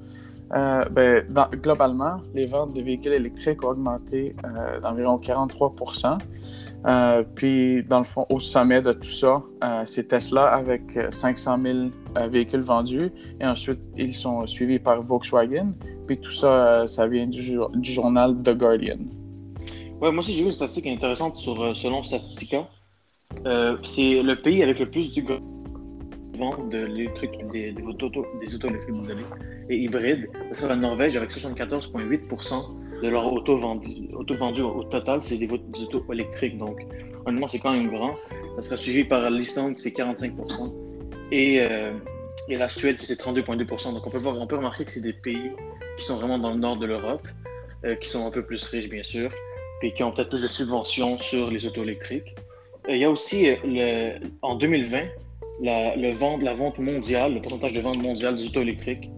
ben, 0.51 1.27
globalement, 1.63 2.17
les 2.35 2.47
ventes 2.47 2.73
de 2.73 2.81
véhicules 2.81 3.13
électriques 3.13 3.63
ont 3.63 3.73
augmenté 3.73 4.35
d'environ 4.81 5.19
43 5.19 5.75
euh, 6.87 7.23
puis, 7.35 7.83
dans 7.83 7.99
le 7.99 8.05
fond, 8.05 8.27
au 8.29 8.41
sommet 8.41 8.83
de 8.83 8.93
tout 8.93 9.11
ça, 9.11 9.43
euh, 9.63 9.83
c'est 9.87 10.09
Tesla 10.09 10.47
avec 10.47 10.83
500 11.11 11.59
000 11.63 11.79
euh, 12.17 12.29
véhicules 12.29 12.61
vendus. 12.61 13.11
Et 13.41 13.47
ensuite, 13.47 13.81
ils 13.97 14.15
sont 14.15 14.47
suivis 14.47 14.79
par 14.79 15.03
Volkswagen. 15.03 15.73
Puis 16.07 16.19
tout 16.19 16.33
ça, 16.33 16.87
ça 16.87 17.07
vient 17.07 17.27
du, 17.27 17.41
journal 17.83 18.37
The 18.43 18.55
Guardian. 18.55 18.99
Ouais, 20.01 20.11
moi 20.11 20.19
aussi, 20.19 20.35
j'ai 20.35 20.43
vu 20.43 20.49
une 20.49 20.55
statistique 20.55 20.87
intéressante 20.87 21.37
sur, 21.37 21.75
selon 21.75 22.03
Statistica. 22.03 22.69
c'est 23.85 24.23
le 24.23 24.35
pays 24.35 24.63
avec 24.63 24.79
le 24.79 24.91
plus 24.91 25.15
de 25.15 25.23
ventes 26.37 26.69
de 26.69 26.87
des, 27.53 27.73
des, 27.73 27.83
autos, 27.83 28.11
des 28.41 28.55
autos 28.55 28.69
électriques 28.69 28.97
et 29.71 29.77
hybrides. 29.79 30.29
C'est 30.53 30.69
la 30.69 30.77
Norvège 30.77 31.17
avec 31.17 31.31
74,8 31.31 32.27
de 33.05 33.11
leur 33.11 33.31
auto 33.31 33.59
vendu, 33.59 34.09
auto 34.15 34.35
vendu 34.35 34.63
au 34.63 34.83
total, 34.85 35.23
c'est 35.23 35.37
des, 35.37 35.49
autos 35.53 36.03
électriques. 36.11 36.57
Donc, 36.57 36.87
honnêtement, 37.27 37.47
c'est 37.47 37.59
quand 37.59 37.73
même 37.73 37.91
grand. 37.91 38.15
Ça 38.15 38.63
sera 38.63 38.77
suivi 38.79 39.05
par 39.05 39.31
l'Islande, 39.31 39.75
c'est 39.77 39.93
45 39.93 40.33
et, 41.31 41.65
euh, 41.69 41.93
et 42.49 42.57
la 42.57 42.69
Suède, 42.69 42.97
c'est 43.01 43.21
32,2% 43.21 43.93
Donc, 43.93 44.07
on 44.07 44.11
peut, 44.11 44.19
voir, 44.19 44.37
on 44.39 44.47
peut 44.47 44.57
remarquer 44.57 44.87
que 44.87 44.93
c'est 44.93 45.03
des 45.03 45.13
pays 45.13 45.51
qui 45.99 46.05
sont 46.05 46.17
vraiment 46.17 46.39
dans 46.39 46.51
le 46.51 46.59
nord 46.59 46.79
de 46.79 46.87
l'Europe, 46.87 47.29
euh, 47.85 47.95
qui 47.97 48.09
sont 48.09 48.27
un 48.27 48.31
peu 48.31 48.43
plus 48.43 48.65
riches, 48.65 48.89
bien 48.89 49.03
sûr, 49.03 49.31
et 49.83 49.93
qui 49.93 50.03
ont 50.03 50.11
peut-être 50.11 50.31
plus 50.31 50.43
de 50.43 50.49
subventions 50.49 51.19
sur 51.19 51.51
les 51.51 51.67
autos 51.67 51.83
électriques. 51.83 52.35
il 52.89 52.97
y 52.97 53.05
a 53.05 53.11
aussi, 53.11 53.51
euh, 53.51 53.57
le, 53.65 54.27
en 54.41 54.55
2020, 54.55 55.03
la, 55.61 55.95
le 55.95 56.11
vente, 56.11 56.43
la 56.43 56.55
vente 56.55 56.79
mondiale, 56.79 57.35
le 57.35 57.43
pourcentage 57.43 57.75
de 57.75 57.81
vente 57.83 57.99
mondiale 57.99 58.37
des 58.37 58.47
autos 58.47 58.63
électriques 58.63 59.11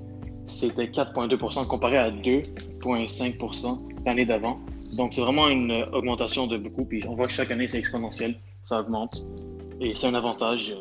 c'était 0.47 0.87
4,2% 0.87 1.67
comparé 1.67 1.99
à 1.99 2.11
2,5 2.11 3.79
l'année 4.05 4.25
d'avant. 4.25 4.59
Donc, 4.97 5.13
c'est 5.15 5.21
vraiment 5.21 5.49
une 5.49 5.85
augmentation 5.93 6.47
de 6.47 6.57
beaucoup. 6.57 6.85
Puis, 6.85 7.05
on 7.09 7.15
voit 7.15 7.27
que 7.27 7.33
chaque 7.33 7.51
année, 7.51 7.69
c'est 7.69 7.79
exponentiel. 7.79 8.37
Ça 8.65 8.81
augmente. 8.81 9.27
Et 9.81 9.91
c'est 9.95 10.07
un 10.07 10.15
avantage. 10.15 10.75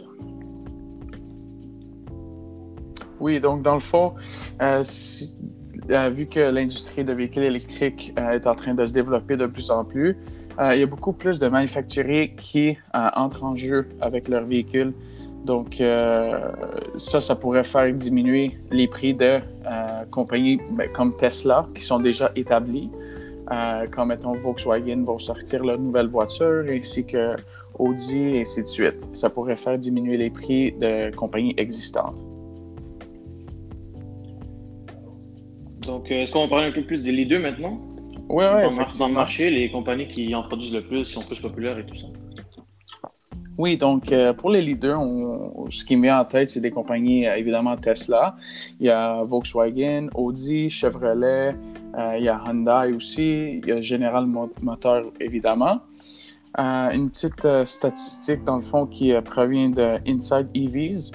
Oui, 3.20 3.40
donc, 3.40 3.62
dans 3.62 3.74
le 3.74 3.80
fond, 3.80 4.14
euh, 4.62 4.84
euh, 5.90 6.10
vu 6.10 6.28
que 6.28 6.40
l'industrie 6.40 7.04
de 7.04 7.14
véhicules 7.14 7.44
électriques 7.44 8.14
euh, 8.18 8.32
est 8.32 8.48
en 8.48 8.56
train 8.56 8.74
de 8.74 8.86
se 8.86 8.94
développer 8.94 9.38
de 9.38 9.46
plus 9.48 9.72
en 9.72 9.86
plus, 9.86 10.18
il 10.58 10.80
y 10.80 10.84
a 10.84 10.86
beaucoup 10.86 11.12
plus 11.12 11.38
de 11.38 11.50
manufacturiers 11.50 12.34
qui 12.34 12.78
entrent 12.94 13.44
en 13.44 13.58
jeu 13.58 13.90
avec 14.00 14.30
leurs 14.30 14.46
véhicules. 14.46 14.94
Donc, 15.46 15.80
euh, 15.80 16.40
ça, 16.98 17.22
ça 17.22 17.36
pourrait 17.36 17.64
faire 17.64 17.94
diminuer 17.94 18.52
les 18.72 18.88
prix 18.88 19.14
de 19.14 19.26
euh, 19.36 20.06
compagnies 20.10 20.60
ben, 20.72 20.90
comme 20.92 21.16
Tesla 21.16 21.68
qui 21.76 21.82
sont 21.82 22.00
déjà 22.00 22.32
établies. 22.36 22.90
Euh, 23.52 23.86
quand, 23.92 24.08
mettons, 24.08 24.34
Volkswagen 24.34 25.04
vont 25.04 25.20
sortir 25.20 25.64
leur 25.64 25.78
nouvelle 25.78 26.08
voiture, 26.08 26.64
ainsi 26.68 27.06
que 27.06 27.36
Audi, 27.78 28.38
et 28.38 28.42
ainsi 28.42 28.64
de 28.64 28.68
suite. 28.68 29.08
Ça 29.14 29.30
pourrait 29.30 29.56
faire 29.56 29.78
diminuer 29.78 30.18
les 30.18 30.32
prix 30.32 30.72
de 30.72 31.16
compagnies 31.16 31.54
existantes. 31.58 32.26
Donc, 35.86 36.10
est-ce 36.10 36.32
qu'on 36.32 36.42
va 36.42 36.48
parler 36.48 36.68
un 36.70 36.72
peu 36.72 36.82
plus 36.82 37.04
des 37.04 37.12
leaders 37.12 37.40
maintenant? 37.40 37.80
Oui, 38.30 38.46
oui. 38.46 38.76
Dans, 38.98 39.08
le 39.08 39.14
marché, 39.14 39.52
les 39.52 39.70
compagnies 39.70 40.08
qui 40.08 40.34
en 40.34 40.42
produisent 40.42 40.74
le 40.74 40.82
plus, 40.82 41.04
qui 41.04 41.14
sont 41.14 41.22
plus 41.22 41.40
populaires 41.40 41.78
et 41.78 41.86
tout 41.86 41.98
ça. 41.98 42.08
Oui, 43.58 43.78
donc 43.78 44.12
euh, 44.12 44.34
pour 44.34 44.50
les 44.50 44.62
leaders, 44.62 45.00
ce 45.70 45.86
qui 45.86 45.96
me 45.96 46.02
met 46.02 46.12
en 46.12 46.26
tête, 46.26 46.50
c'est 46.50 46.60
des 46.60 46.72
compagnies, 46.72 47.26
euh, 47.26 47.38
évidemment 47.38 47.78
Tesla, 47.78 48.36
il 48.82 48.88
y 48.88 48.90
a 48.90 49.24
Volkswagen, 49.24 50.10
Audi, 50.14 50.70
Chevrolet, 50.70 51.56
euh, 51.98 52.16
il 52.18 52.26
y 52.26 52.30
a 52.30 52.42
Hyundai 52.46 52.92
aussi, 52.94 53.62
il 53.64 53.66
y 53.66 53.72
a 53.72 53.80
General 53.80 54.26
Motors, 54.62 55.14
évidemment. 55.22 55.80
une 56.58 57.10
petite 57.10 57.48
statistique, 57.64 58.44
dans 58.44 58.58
le 58.58 58.62
fond, 58.62 58.86
qui 58.88 59.14
provient 59.24 59.70
de 59.70 60.00
Inside 60.06 60.50
EVs. 60.54 61.12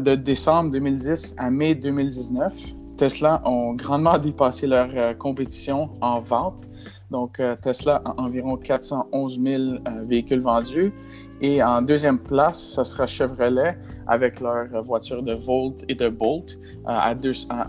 de 0.00 0.14
décembre 0.16 0.70
2010 0.72 1.36
à 1.38 1.50
mai 1.50 1.76
2019, 1.76 2.74
Tesla 2.96 3.40
ont 3.44 3.74
grandement 3.74 4.18
dépassé 4.28 4.66
leur 4.66 5.16
compétition 5.18 5.90
en 6.00 6.20
vente. 6.20 6.66
Donc, 7.10 7.40
Tesla 7.62 8.02
a 8.04 8.20
environ 8.20 8.56
411 8.56 9.40
000 9.40 9.62
véhicules 10.06 10.40
vendus 10.40 10.92
et 11.40 11.62
en 11.62 11.82
deuxième 11.82 12.18
place, 12.18 12.60
ce 12.60 12.82
sera 12.84 13.06
Chevrolet 13.06 13.78
avec 14.06 14.40
leur 14.40 14.66
voiture 14.82 15.22
de 15.22 15.34
Volt 15.34 15.84
et 15.88 15.94
de 15.94 16.08
Bolt 16.08 16.58
euh, 16.86 16.88
à, 16.88 17.14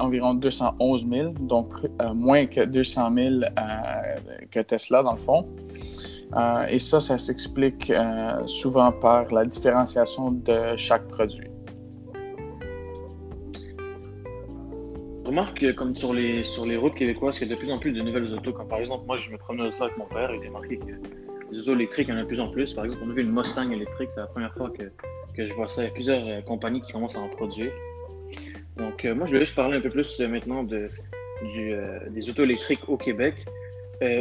environ 0.03 0.33
211 0.33 1.07
000, 1.07 1.33
donc 1.39 1.73
euh, 1.83 2.13
moins 2.13 2.45
que 2.47 2.65
200 2.65 3.13
000 3.13 3.27
euh, 3.27 3.45
que 4.49 4.59
Tesla 4.61 5.03
dans 5.03 5.13
le 5.13 5.17
fond. 5.17 5.45
Et 6.69 6.77
ça, 6.77 6.99
ça 6.99 7.17
s'explique 7.17 7.91
souvent 8.45 8.91
par 8.91 9.33
la 9.33 9.45
différenciation 9.45 10.31
de 10.31 10.75
chaque 10.75 11.07
produit. 11.07 11.47
remarque 15.29 15.59
que 15.59 15.71
comme 15.71 15.95
sur 15.95 16.13
les, 16.13 16.43
sur 16.43 16.65
les 16.65 16.75
routes 16.75 16.95
québécoises, 16.95 17.37
qu'il 17.37 17.47
y 17.47 17.51
a 17.51 17.55
de 17.55 17.59
plus 17.59 17.71
en 17.71 17.79
plus 17.79 17.91
de 17.91 18.01
nouvelles 18.01 18.33
autos. 18.33 18.51
Comme 18.51 18.67
par 18.67 18.79
exemple, 18.79 19.05
moi, 19.07 19.17
je 19.17 19.31
me 19.31 19.37
promenais 19.37 19.71
ça 19.71 19.85
avec 19.85 19.97
mon 19.97 20.05
père 20.05 20.31
et 20.31 20.39
j'ai 20.41 20.47
remarqué 20.47 20.77
que 20.77 20.93
les 21.51 21.59
autos 21.59 21.73
électriques, 21.73 22.07
il 22.07 22.11
y 22.11 22.13
en 22.13 22.19
a 22.19 22.23
de 22.23 22.27
plus 22.27 22.39
en 22.39 22.49
plus. 22.49 22.73
Par 22.73 22.85
exemple, 22.85 23.03
on 23.05 23.09
a 23.09 23.13
vu 23.13 23.21
une 23.21 23.31
Mustang 23.31 23.71
électrique, 23.71 24.09
c'est 24.13 24.19
la 24.19 24.27
première 24.27 24.53
fois 24.53 24.69
que, 24.69 24.83
que, 25.35 25.47
je 25.47 25.53
vois 25.53 25.67
ça. 25.67 25.83
Il 25.83 25.85
y 25.85 25.89
a 25.89 25.93
plusieurs 25.93 26.27
euh, 26.27 26.41
compagnies 26.41 26.81
qui 26.81 26.91
commencent 26.91 27.15
à 27.15 27.21
en 27.21 27.29
produire. 27.29 27.71
Donc, 28.75 29.03
euh, 29.05 29.15
moi, 29.15 29.25
je 29.25 29.31
voulais 29.31 29.45
juste 29.45 29.55
parler 29.55 29.77
un 29.77 29.81
peu 29.81 29.89
plus 29.89 30.19
euh, 30.19 30.27
maintenant 30.27 30.63
de, 30.63 30.89
du, 31.53 31.73
des 32.11 32.29
autos 32.29 32.43
électriques 32.43 32.87
au 32.87 32.97
Québec. 32.97 33.35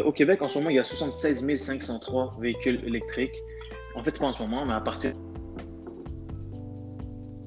au 0.05 0.13
Québec, 0.13 0.43
en 0.43 0.49
ce 0.49 0.59
moment, 0.59 0.71
il 0.71 0.77
y 0.77 0.81
a 0.81 0.85
76 0.85 1.57
503 1.57 2.37
véhicules 2.41 2.81
électriques. 2.87 3.37
En 3.95 4.03
fait, 4.03 4.19
pas 4.19 4.27
en 4.27 4.33
ce 4.33 4.43
moment, 4.43 4.65
mais 4.65 4.75
à 4.75 4.81
partir 4.81 5.13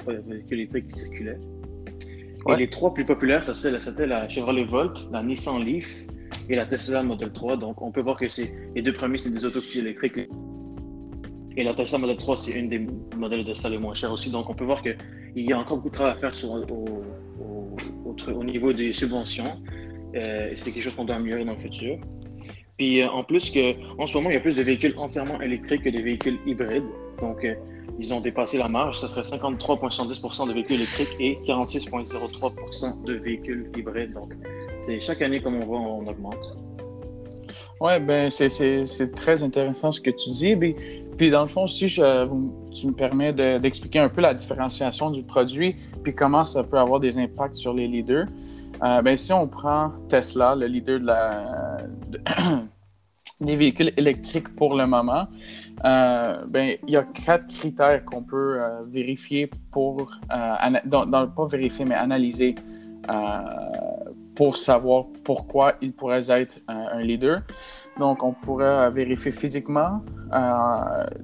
des 0.07 0.17
véhicules 0.27 0.59
électriques 0.59 0.87
qui 0.89 0.99
circulaient. 0.99 1.39
Et 2.49 2.55
les 2.55 2.69
trois 2.69 2.93
plus 2.93 3.05
populaires, 3.05 3.45
ça 3.45 3.53
c'était 3.53 4.07
la 4.07 4.27
Chevrolet 4.27 4.63
Volt, 4.63 4.97
la 5.11 5.21
Nissan 5.21 5.63
Leaf 5.63 6.03
et 6.49 6.55
la 6.55 6.65
Tesla 6.65 7.03
Model 7.03 7.31
3. 7.31 7.57
Donc, 7.57 7.81
on 7.81 7.91
peut 7.91 8.01
voir 8.01 8.17
que 8.17 8.25
les 8.75 8.81
deux 8.81 8.93
premiers, 8.93 9.17
c'est 9.17 9.31
des 9.31 9.45
autos 9.45 9.61
électriques. 9.75 10.19
Et 11.57 11.63
la 11.63 11.73
Tesla 11.73 11.97
Model 11.97 12.17
3, 12.17 12.37
c'est 12.37 12.51
une 12.51 12.69
des 12.69 12.87
modèles 13.17 13.43
de 13.43 13.51
Tesla 13.51 13.69
les 13.69 13.77
moins 13.77 13.93
chers 13.93 14.11
aussi. 14.11 14.29
Donc, 14.29 14.49
on 14.49 14.53
peut 14.53 14.63
voir 14.63 14.81
qu'il 14.81 14.95
y 15.35 15.51
a 15.51 15.59
encore 15.59 15.77
beaucoup 15.77 15.89
de 15.89 15.95
travail 15.95 16.13
à 16.13 16.17
faire 16.17 16.33
sur, 16.33 16.51
au, 16.51 17.03
au, 18.05 18.43
niveau 18.43 18.73
des 18.73 18.93
subventions. 18.93 19.61
Euh, 20.15 20.51
c'est 20.55 20.71
quelque 20.71 20.83
chose 20.83 20.95
qu'on 20.95 21.05
doit 21.05 21.15
améliorer 21.15 21.45
dans 21.45 21.53
le 21.53 21.57
futur. 21.57 21.97
Puis, 22.77 23.01
euh, 23.01 23.07
en 23.09 23.23
plus, 23.23 23.49
que, 23.49 23.75
en 23.99 24.07
ce 24.07 24.17
moment, 24.17 24.29
il 24.29 24.33
y 24.33 24.37
a 24.37 24.41
plus 24.41 24.55
de 24.55 24.63
véhicules 24.63 24.93
entièrement 24.97 25.41
électriques 25.41 25.83
que 25.83 25.89
de 25.89 25.99
véhicules 25.99 26.39
hybrides. 26.45 26.83
Donc, 27.21 27.43
euh, 27.43 27.55
ils 27.99 28.13
ont 28.13 28.19
dépassé 28.19 28.57
la 28.57 28.67
marge. 28.67 28.99
Ce 28.99 29.07
serait 29.07 29.21
53,70% 29.21 30.47
de 30.47 30.53
véhicules 30.53 30.75
électriques 30.77 31.15
et 31.19 31.37
46,03% 31.45 33.03
de 33.03 33.13
véhicules 33.13 33.71
hybrides. 33.77 34.13
Donc, 34.13 34.33
c'est 34.77 34.99
chaque 34.99 35.21
année, 35.21 35.41
comme 35.41 35.55
on 35.55 35.65
voit, 35.65 35.79
on 35.79 36.07
augmente. 36.07 36.57
Oui, 37.79 37.99
ben 37.99 38.29
c'est 38.29 39.11
très 39.15 39.41
intéressant 39.43 39.91
ce 39.91 39.99
que 39.99 40.11
tu 40.11 40.29
dis. 40.29 40.55
Puis, 41.17 41.31
dans 41.31 41.41
le 41.41 41.47
fond, 41.47 41.67
si 41.67 41.87
tu 41.87 42.01
me 42.01 42.91
permets 42.91 43.33
d'expliquer 43.33 43.99
un 43.99 44.09
peu 44.09 44.21
la 44.21 44.33
différenciation 44.33 45.09
du 45.09 45.23
produit, 45.23 45.75
puis 46.03 46.13
comment 46.13 46.43
ça 46.43 46.63
peut 46.63 46.77
avoir 46.77 46.99
des 46.99 47.17
impacts 47.19 47.55
sur 47.55 47.73
les 47.73 47.87
leaders. 47.87 48.27
Euh, 48.83 49.01
ben, 49.01 49.15
si 49.15 49.31
on 49.31 49.47
prend 49.47 49.93
Tesla, 50.09 50.55
le 50.55 50.65
leader 50.65 50.99
des 53.41 53.55
véhicules 53.55 53.91
électriques 53.97 54.55
pour 54.55 54.75
le 54.75 54.87
moment, 54.87 55.27
euh, 55.85 56.45
ben, 56.47 56.77
il 56.87 56.93
y 56.93 56.97
a 56.97 57.03
quatre 57.03 57.47
critères 57.47 58.05
qu'on 58.05 58.23
peut 58.23 58.61
euh, 58.61 58.83
vérifier 58.85 59.49
pour, 59.71 60.11
euh, 60.31 60.79
dans, 60.85 61.27
pas 61.27 61.47
vérifier, 61.47 61.85
mais 61.85 61.95
analyser 61.95 62.55
pour 64.35 64.57
savoir 64.57 65.05
pourquoi 65.23 65.73
ils 65.81 65.91
pourraient 65.91 66.29
être 66.29 66.59
un 66.67 67.01
leader. 67.01 67.41
Donc, 67.99 68.23
on 68.23 68.31
pourrait 68.31 68.91
vérifier 68.91 69.31
physiquement 69.31 70.01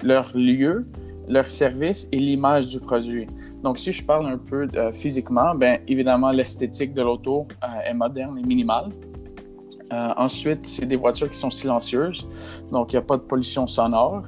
leur 0.04 0.36
lieu, 0.36 0.88
leur 1.28 1.50
service 1.50 2.08
et 2.12 2.18
l'image 2.18 2.68
du 2.70 2.80
produit. 2.80 3.28
Donc, 3.64 3.78
si 3.78 3.92
je 3.92 4.04
parle 4.04 4.28
un 4.28 4.40
peu 4.40 4.68
physiquement, 4.92 5.54
ben, 5.54 5.80
évidemment, 5.88 6.32
l'esthétique 6.32 6.96
de 6.96 7.04
l'auto 7.04 7.48
est 7.86 7.94
moderne 7.94 8.40
et 8.40 8.44
minimale. 8.44 8.90
Euh, 9.94 10.14
ensuite, 10.18 10.68
c'est 10.68 10.86
des 10.86 10.98
voitures 10.98 11.30
qui 11.30 11.38
sont 11.38 11.52
silencieuses, 11.52 12.28
donc 12.72 12.92
il 12.92 12.98
n'y 12.98 13.00
a 13.00 13.04
pas 13.04 13.18
de 13.18 13.22
pollution 13.22 13.68
sonore. 13.68 14.24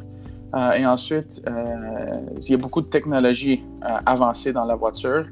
Euh, 0.56 0.72
et 0.72 0.86
ensuite, 0.86 1.44
euh, 1.48 2.22
il 2.38 2.50
y 2.50 2.54
a 2.54 2.58
beaucoup 2.58 2.82
de 2.82 2.88
technologies 2.88 3.64
avancées 4.06 4.54
dans 4.54 4.66
la 4.66 4.76
voiture. 4.76 5.26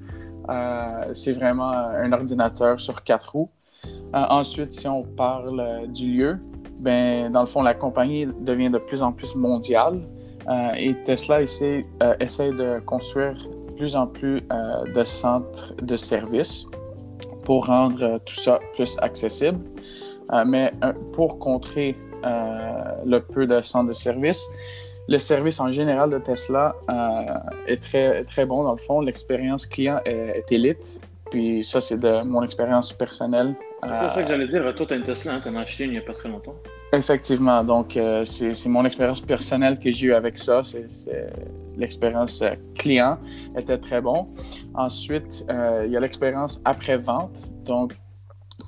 c'est 1.14 1.34
vraiment 1.34 1.72
un 1.72 2.12
ordinateur 2.14 2.80
sur 2.80 3.04
quatre 3.04 3.32
roues. 3.34 3.50
ensuite, 4.14 4.74
si 4.74 4.88
on 4.88 5.04
parle 5.04 5.88
du 5.90 6.08
lieu, 6.18 6.40
ben, 6.80 7.32
dans 7.32 7.42
le 7.42 7.48
fond, 7.48 7.62
la 7.62 7.74
compagnie 7.74 8.28
devient 8.42 8.70
de 8.70 8.78
plus 8.78 9.02
en 9.02 9.12
plus 9.12 9.36
mondiale 9.36 10.00
et 10.78 10.96
Tesla 11.04 11.42
essaie, 11.42 11.86
essaie, 12.20 12.52
de 12.52 12.80
construire 12.80 13.34
de 13.34 13.74
plus 13.76 13.96
en 13.96 14.08
plus 14.08 14.42
de 14.96 15.04
centres 15.04 15.74
de 15.82 15.98
services 15.98 16.66
pour 17.44 17.66
rendre 17.66 18.20
tout 18.26 18.36
ça 18.36 18.60
plus 18.76 18.96
accessible. 19.02 19.60
Euh, 20.34 20.44
mais 20.46 20.74
euh, 20.84 20.94
pour 21.14 21.40
contrer 21.40 21.96
euh, 22.26 23.04
le 23.06 23.20
peu 23.20 23.48
de 23.48 23.62
centres 23.62 23.88
de 23.88 23.94
service, 23.94 24.46
le 25.08 25.20
service 25.20 25.60
en 25.60 25.72
général 25.72 26.10
de 26.10 26.18
Tesla 26.18 26.76
est 27.66 27.82
très, 27.82 28.24
très 28.24 28.46
bon 28.46 28.64
dans 28.64 28.74
le 28.74 28.78
fond. 28.78 29.02
L'expérience 29.02 29.66
client 29.66 30.00
est, 30.06 30.52
élite. 30.52 31.00
Puis 31.32 31.64
ça, 31.64 31.82
c'est 31.82 32.00
de 32.00 32.24
mon 32.24 32.44
expérience 32.44 32.94
personnelle. 32.94 33.56
C'est 33.84 34.10
ça 34.10 34.24
que 34.24 34.28
j'allais 34.28 34.48
dire. 34.48 34.74
Toi, 34.76 34.86
tu 34.86 34.94
as 34.94 34.98
une 34.98 35.04
Tesla, 35.04 35.36
hein? 35.36 35.40
tu 35.42 35.50
en 35.50 35.56
as 35.56 35.62
acheté 35.62 35.86
il 35.86 35.92
n'y 35.92 35.98
a 35.98 36.02
pas 36.02 36.14
très 36.14 36.30
longtemps. 36.30 36.56
Effectivement. 36.94 37.64
Donc, 37.64 37.98
c'est 38.24 38.66
mon 38.68 38.86
expérience 38.86 39.22
personnelle 39.22 39.80
que 39.80 39.92
j'ai 39.92 40.08
eue 40.08 40.14
avec 40.14 40.38
ça. 40.38 40.62
L'expérience 41.78 42.44
client 42.76 43.18
était 43.56 43.78
très 43.78 44.02
bon. 44.02 44.28
Ensuite, 44.74 45.46
il 45.86 45.92
y 45.92 45.98
a 45.98 46.00
l'expérience 46.00 46.62
après-vente. 46.66 47.50
Donc, 47.66 47.94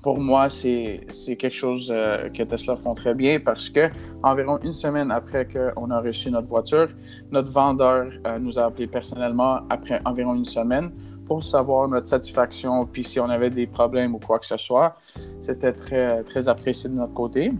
pour 0.01 0.19
moi, 0.19 0.47
c'est 0.49 1.05
quelque 1.37 1.49
chose 1.49 1.91
euh, 1.93 2.29
que 2.29 2.43
Tesla 2.43 2.75
font 2.75 2.93
très 2.93 3.13
bien 3.13 3.39
parce 3.39 3.69
que 3.69 3.89
environ 4.23 4.57
une 4.63 4.71
semaine 4.71 5.11
après 5.11 5.45
qu'on 5.45 5.91
a 5.91 5.99
reçu 5.99 6.31
notre 6.31 6.47
voiture, 6.47 6.87
notre 7.31 7.51
vendeur 7.51 8.07
euh, 8.25 8.39
nous 8.39 8.57
a 8.57 8.65
appelé 8.65 8.87
personnellement 8.87 9.59
après 9.69 10.01
environ 10.05 10.35
une 10.35 10.45
semaine 10.45 10.91
pour 11.25 11.43
savoir 11.43 11.87
notre 11.89 12.07
satisfaction, 12.07 12.85
puis 12.85 13.03
si 13.03 13.19
on 13.19 13.29
avait 13.29 13.49
des 13.49 13.67
problèmes 13.67 14.15
ou 14.15 14.19
quoi 14.19 14.39
que 14.39 14.45
ce 14.45 14.57
soit. 14.57 14.95
C'était 15.41 15.73
très, 15.73 16.23
très 16.23 16.47
apprécié 16.47 16.89
de 16.89 16.95
notre 16.95 17.13
côté. 17.13 17.51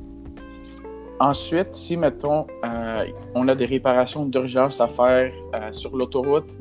Ensuite, 1.20 1.76
si, 1.76 1.98
mettons, 1.98 2.48
euh, 2.64 3.06
on 3.36 3.48
a 3.50 3.54
des 3.54 3.66
réparations 3.66 4.26
d'urgence 4.26 4.80
à 4.80 4.88
faire 4.88 5.34
sur 5.72 5.96
l'autoroute, 5.96 6.56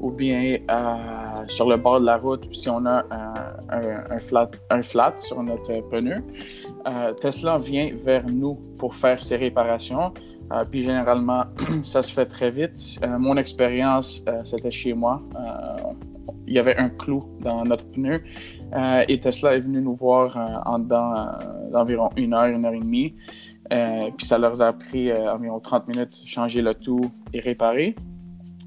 ou 0.00 0.10
bien 0.10 0.58
sur 1.46 1.68
le 1.68 1.76
bord 1.76 2.00
de 2.00 2.06
la 2.06 2.16
route, 2.16 2.44
si 2.52 2.68
on 2.68 2.84
a 2.84 3.04
un, 3.70 4.18
flat, 4.82 5.12
sur 5.16 5.42
notre 5.42 5.80
pneu, 5.88 6.22
euh, 6.86 7.12
Tesla 7.14 7.58
vient 7.58 7.90
vers 7.94 8.26
nous 8.26 8.54
pour 8.78 8.94
faire 8.94 9.22
ses 9.22 9.36
réparations. 9.36 10.12
Euh, 10.52 10.64
puis 10.68 10.82
généralement, 10.82 11.44
ça 11.84 12.02
se 12.02 12.12
fait 12.12 12.26
très 12.26 12.50
vite. 12.50 13.00
mon 13.06 13.36
expérience, 13.36 14.24
c'était 14.44 14.70
chez 14.70 14.94
moi. 14.94 15.22
il 16.46 16.54
y 16.54 16.58
avait 16.58 16.76
un 16.76 16.88
clou 16.88 17.24
dans 17.40 17.64
notre 17.64 17.88
pneu 17.90 18.22
et 19.08 19.20
Tesla 19.20 19.54
est 19.54 19.60
venu 19.60 19.80
nous 19.80 19.94
voir 19.94 20.36
en 20.66 20.78
dedans 20.78 21.26
d'environ 21.72 22.10
une 22.16 22.34
heure, 22.34 22.46
une 22.46 22.64
heure 22.64 22.74
et 22.74 22.80
demie. 22.80 23.14
puis 24.16 24.26
ça 24.26 24.38
leur 24.38 24.60
a 24.60 24.72
pris 24.72 25.12
environ 25.12 25.60
30 25.60 25.88
minutes 25.88 26.22
changer 26.26 26.62
le 26.62 26.74
tout 26.74 27.10
et 27.32 27.40
réparer. 27.40 27.94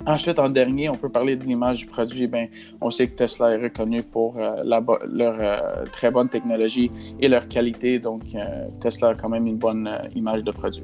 Ensuite, 0.05 0.37
en 0.37 0.49
dernier, 0.49 0.89
on 0.89 0.95
peut 0.95 1.09
parler 1.09 1.35
de 1.35 1.43
l'image 1.45 1.79
du 1.79 1.85
produit. 1.85 2.27
Ben, 2.27 2.47
on 2.81 2.91
sait 2.91 3.07
que 3.07 3.15
Tesla 3.15 3.53
est 3.53 3.61
reconnu 3.61 4.03
pour 4.03 4.37
euh, 4.37 4.63
leur 4.65 5.37
euh, 5.39 5.85
très 5.91 6.11
bonne 6.11 6.27
technologie 6.27 6.91
et 7.21 7.29
leur 7.29 7.47
qualité. 7.47 7.99
Donc, 7.99 8.23
euh, 8.35 8.67
Tesla 8.81 9.09
a 9.09 9.15
quand 9.15 9.29
même 9.29 9.47
une 9.47 9.57
bonne 9.57 9.89
image 10.13 10.43
de 10.43 10.51
produit. 10.51 10.83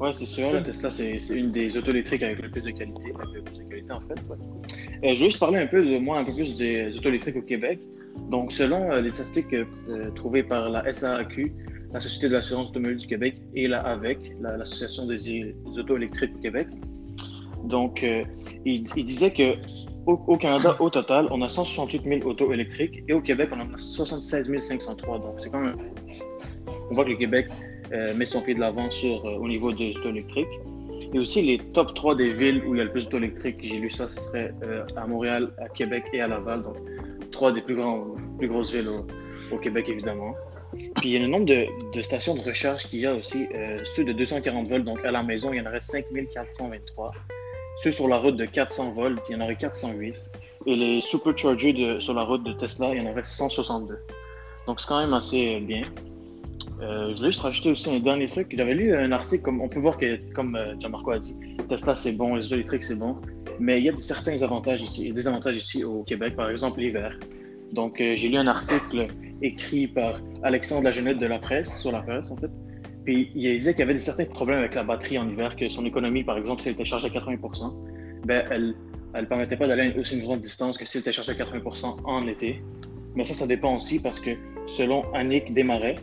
Oui, 0.00 0.08
c'est 0.12 0.26
sûr. 0.26 0.62
Tesla, 0.64 0.90
c'est 0.90 1.18
une 1.30 1.50
des 1.50 1.76
auto 1.76 1.90
électriques 1.90 2.22
avec 2.22 2.42
le 2.42 2.50
plus 2.50 2.64
de 2.64 2.70
qualité, 2.70 3.12
avec 3.14 3.34
le 3.34 3.42
plus 3.42 3.58
de 3.58 3.62
qualité 3.62 3.92
en 3.92 4.00
fait. 4.00 4.16
je 5.02 5.08
veux 5.08 5.14
juste 5.14 5.38
parler 5.38 5.58
un 5.58 5.66
peu 5.66 5.82
de 5.82 5.98
moi, 5.98 6.18
un 6.18 6.24
peu 6.24 6.32
plus 6.32 6.56
des 6.56 6.96
auto 6.98 7.08
électriques 7.08 7.36
au 7.36 7.42
Québec. 7.42 7.78
Donc, 8.30 8.50
selon 8.50 8.94
les 8.96 9.10
statistiques 9.10 9.54
trouvées 10.16 10.42
par 10.42 10.68
la 10.68 10.92
SAAQ, 10.92 11.52
la 11.92 12.00
Société 12.00 12.28
de 12.28 12.32
l'assurance 12.34 12.70
automobile 12.70 12.96
du 12.96 13.06
Québec, 13.06 13.36
et 13.54 13.68
la 13.68 13.80
AVEC, 13.80 14.18
l'Association 14.40 15.06
des, 15.06 15.16
des 15.16 15.54
auto 15.78 15.96
électriques 15.96 16.32
au 16.36 16.40
Québec, 16.40 16.66
donc, 17.64 18.02
euh, 18.02 18.24
il, 18.64 18.82
disait 18.82 19.32
que 19.32 19.56
au, 20.06 20.36
Canada, 20.36 20.76
au 20.78 20.88
total, 20.88 21.26
on 21.30 21.42
a 21.42 21.48
168 21.48 22.20
000 22.20 22.30
autos 22.30 22.52
électriques 22.52 23.02
et 23.08 23.12
au 23.12 23.20
Québec, 23.20 23.50
on 23.52 23.60
en 23.60 23.74
a 23.74 23.78
76 23.78 24.58
503. 24.58 25.18
Donc, 25.18 25.34
c'est 25.40 25.50
quand 25.50 25.60
même. 25.60 25.76
On 26.90 26.94
voit 26.94 27.04
que 27.04 27.10
le 27.10 27.16
Québec 27.16 27.48
euh, 27.92 28.14
met 28.14 28.26
son 28.26 28.40
pied 28.40 28.54
de 28.54 28.60
l'avant 28.60 28.88
sur 28.90 29.26
euh, 29.26 29.36
au 29.38 29.48
niveau 29.48 29.72
des 29.72 29.96
autos 29.96 30.10
électriques. 30.10 30.46
Et 31.12 31.18
aussi, 31.18 31.42
les 31.42 31.58
top 31.58 31.94
3 31.94 32.14
des 32.14 32.32
villes 32.32 32.62
où 32.66 32.74
il 32.74 32.78
y 32.78 32.80
a 32.80 32.84
le 32.84 32.92
plus 32.92 33.04
d'autos 33.04 33.18
électriques, 33.18 33.58
j'ai 33.62 33.78
lu 33.78 33.90
ça, 33.90 34.08
ce 34.08 34.20
serait 34.20 34.52
à 34.96 35.06
Montréal, 35.06 35.52
à 35.58 35.68
Québec 35.68 36.04
et 36.12 36.20
à 36.20 36.28
Laval. 36.28 36.62
Donc, 36.62 36.76
trois 37.32 37.52
des 37.52 37.60
plus, 37.60 37.76
grands, 37.76 38.04
plus 38.38 38.48
grosses 38.48 38.72
villes 38.72 38.88
au, 39.52 39.58
Québec, 39.58 39.88
évidemment. 39.88 40.34
Puis 40.96 41.10
il 41.10 41.12
y 41.12 41.16
a 41.16 41.20
le 41.20 41.28
nombre 41.28 41.46
de, 41.46 42.02
stations 42.02 42.34
de 42.34 42.40
recharge 42.40 42.88
qu'il 42.88 43.00
y 43.00 43.06
a 43.06 43.14
aussi. 43.14 43.46
ceux 43.84 44.04
de 44.04 44.12
240 44.12 44.68
volts, 44.68 44.84
donc 44.84 45.04
à 45.04 45.10
la 45.10 45.22
maison, 45.22 45.52
il 45.52 45.58
y 45.58 45.60
en 45.60 45.66
aurait 45.66 45.80
5423. 45.80 47.12
Ceux 47.76 47.90
sur 47.90 48.08
la 48.08 48.16
route 48.16 48.36
de 48.36 48.44
400 48.44 48.92
volts, 48.92 49.20
il 49.28 49.32
y 49.32 49.36
en 49.36 49.44
aurait 49.44 49.56
408. 49.56 50.14
Et 50.66 50.76
les 50.76 51.00
superchargers 51.00 52.00
sur 52.00 52.14
la 52.14 52.22
route 52.22 52.42
de 52.42 52.52
Tesla, 52.52 52.94
il 52.94 53.02
y 53.02 53.06
en 53.06 53.10
aurait 53.10 53.24
162. 53.24 53.98
Donc 54.66 54.80
c'est 54.80 54.88
quand 54.88 55.00
même 55.00 55.14
assez 55.14 55.60
bien. 55.60 55.82
Euh, 56.82 57.10
je 57.12 57.16
voulais 57.16 57.30
juste 57.30 57.40
rajouter 57.40 57.70
aussi 57.70 57.90
un 57.90 58.00
dernier 58.00 58.26
truc. 58.26 58.52
J'avais 58.56 58.74
lu 58.74 58.94
un 58.94 59.12
article, 59.12 59.42
comme 59.42 59.60
on 59.60 59.68
peut 59.68 59.78
voir 59.78 59.96
que, 59.96 60.18
comme 60.32 60.56
euh, 60.56 60.74
Gianmarco 60.78 61.10
a 61.10 61.18
dit, 61.18 61.36
Tesla 61.68 61.94
c'est 61.96 62.12
bon, 62.12 62.34
les 62.34 62.52
électriques 62.52 62.84
c'est 62.84 62.98
bon, 62.98 63.16
mais 63.58 63.78
il 63.78 63.84
y 63.84 63.88
a 63.88 63.96
certains 63.96 64.42
avantages 64.42 64.82
ici, 64.82 65.10
des 65.12 65.26
avantages 65.26 65.56
ici 65.56 65.84
au 65.84 66.02
Québec, 66.02 66.36
par 66.36 66.50
exemple 66.50 66.80
l'hiver. 66.80 67.18
Donc 67.72 68.00
euh, 68.00 68.14
j'ai 68.16 68.28
lu 68.28 68.36
un 68.36 68.46
article 68.46 69.06
écrit 69.42 69.86
par 69.86 70.20
Alexandre 70.42 70.84
Lagenette 70.84 71.18
de 71.18 71.26
la 71.26 71.38
presse, 71.38 71.80
sur 71.80 71.92
la 71.92 72.00
presse 72.00 72.30
en 72.30 72.36
fait. 72.36 72.50
Puis 73.06 73.30
il 73.36 73.56
disait 73.56 73.72
qu'il 73.72 73.80
y 73.80 73.82
avait 73.84 73.92
des 73.92 74.00
certains 74.00 74.24
problèmes 74.24 74.58
avec 74.58 74.74
la 74.74 74.82
batterie 74.82 75.16
en 75.16 75.28
hiver, 75.28 75.54
que 75.54 75.68
son 75.68 75.86
économie, 75.86 76.24
par 76.24 76.36
exemple, 76.36 76.60
si 76.60 76.68
elle 76.68 76.74
était 76.74 76.84
chargée 76.84 77.06
à 77.06 77.10
80%, 77.10 77.72
ben, 78.24 78.44
elle 78.50 78.74
ne 79.14 79.26
permettait 79.26 79.56
pas 79.56 79.68
d'aller 79.68 79.94
aussi 79.96 80.18
une 80.18 80.24
grande 80.24 80.40
distance 80.40 80.76
que 80.76 80.84
si 80.84 80.96
elle 80.96 81.02
était 81.02 81.12
chargée 81.12 81.32
à 81.32 81.34
80% 81.36 82.00
en 82.04 82.26
été. 82.26 82.60
Mais 83.14 83.24
ça, 83.24 83.32
ça 83.32 83.46
dépend 83.46 83.76
aussi 83.76 84.02
parce 84.02 84.18
que 84.18 84.30
selon 84.66 85.04
Annick 85.14 85.54
Desmarais, 85.54 85.94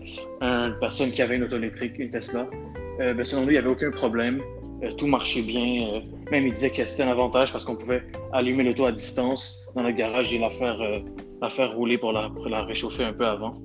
une 0.41 0.75
personne 0.79 1.11
qui 1.11 1.21
avait 1.21 1.35
une 1.35 1.43
auto 1.43 1.57
électrique, 1.57 1.99
une 1.99 2.09
Tesla, 2.09 2.47
euh, 3.01 3.13
ben, 3.13 3.25
selon 3.25 3.41
lui, 3.41 3.49
il 3.49 3.51
n'y 3.53 3.57
avait 3.57 3.69
aucun 3.69 3.91
problème. 3.91 4.41
Euh, 4.81 4.91
tout 4.93 5.07
marchait 5.07 5.41
bien. 5.41 5.87
Euh, 5.89 5.99
même 6.31 6.47
il 6.47 6.53
disait 6.53 6.69
que 6.69 6.85
c'était 6.85 7.03
un 7.03 7.09
avantage 7.09 7.51
parce 7.51 7.65
qu'on 7.65 7.75
pouvait 7.75 8.03
allumer 8.31 8.63
l'auto 8.63 8.85
à 8.85 8.93
distance 8.93 9.67
dans 9.75 9.83
le 9.83 9.91
garage 9.91 10.33
et 10.33 10.39
la 10.39 10.49
faire, 10.49 10.79
la 11.41 11.49
faire 11.49 11.73
rouler 11.73 11.97
pour 11.97 12.13
la, 12.13 12.29
pour 12.29 12.47
la 12.47 12.63
réchauffer 12.63 13.03
un 13.03 13.13
peu 13.13 13.25
avant. 13.25 13.55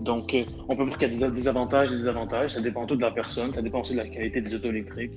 Donc, 0.00 0.34
on 0.68 0.76
peut 0.76 0.84
voir 0.84 0.98
qu'il 0.98 1.12
y 1.12 1.24
a 1.24 1.30
des 1.30 1.48
avantages 1.48 1.88
et 1.88 1.90
des 1.90 1.98
désavantages. 1.98 2.52
Ça 2.52 2.60
dépend 2.60 2.86
tout 2.86 2.96
de 2.96 3.02
la 3.02 3.10
personne. 3.10 3.52
Ça 3.54 3.62
dépend 3.62 3.80
aussi 3.80 3.92
de 3.92 3.98
la 3.98 4.08
qualité 4.08 4.40
des 4.40 4.54
autos 4.54 4.68
électriques. 4.68 5.12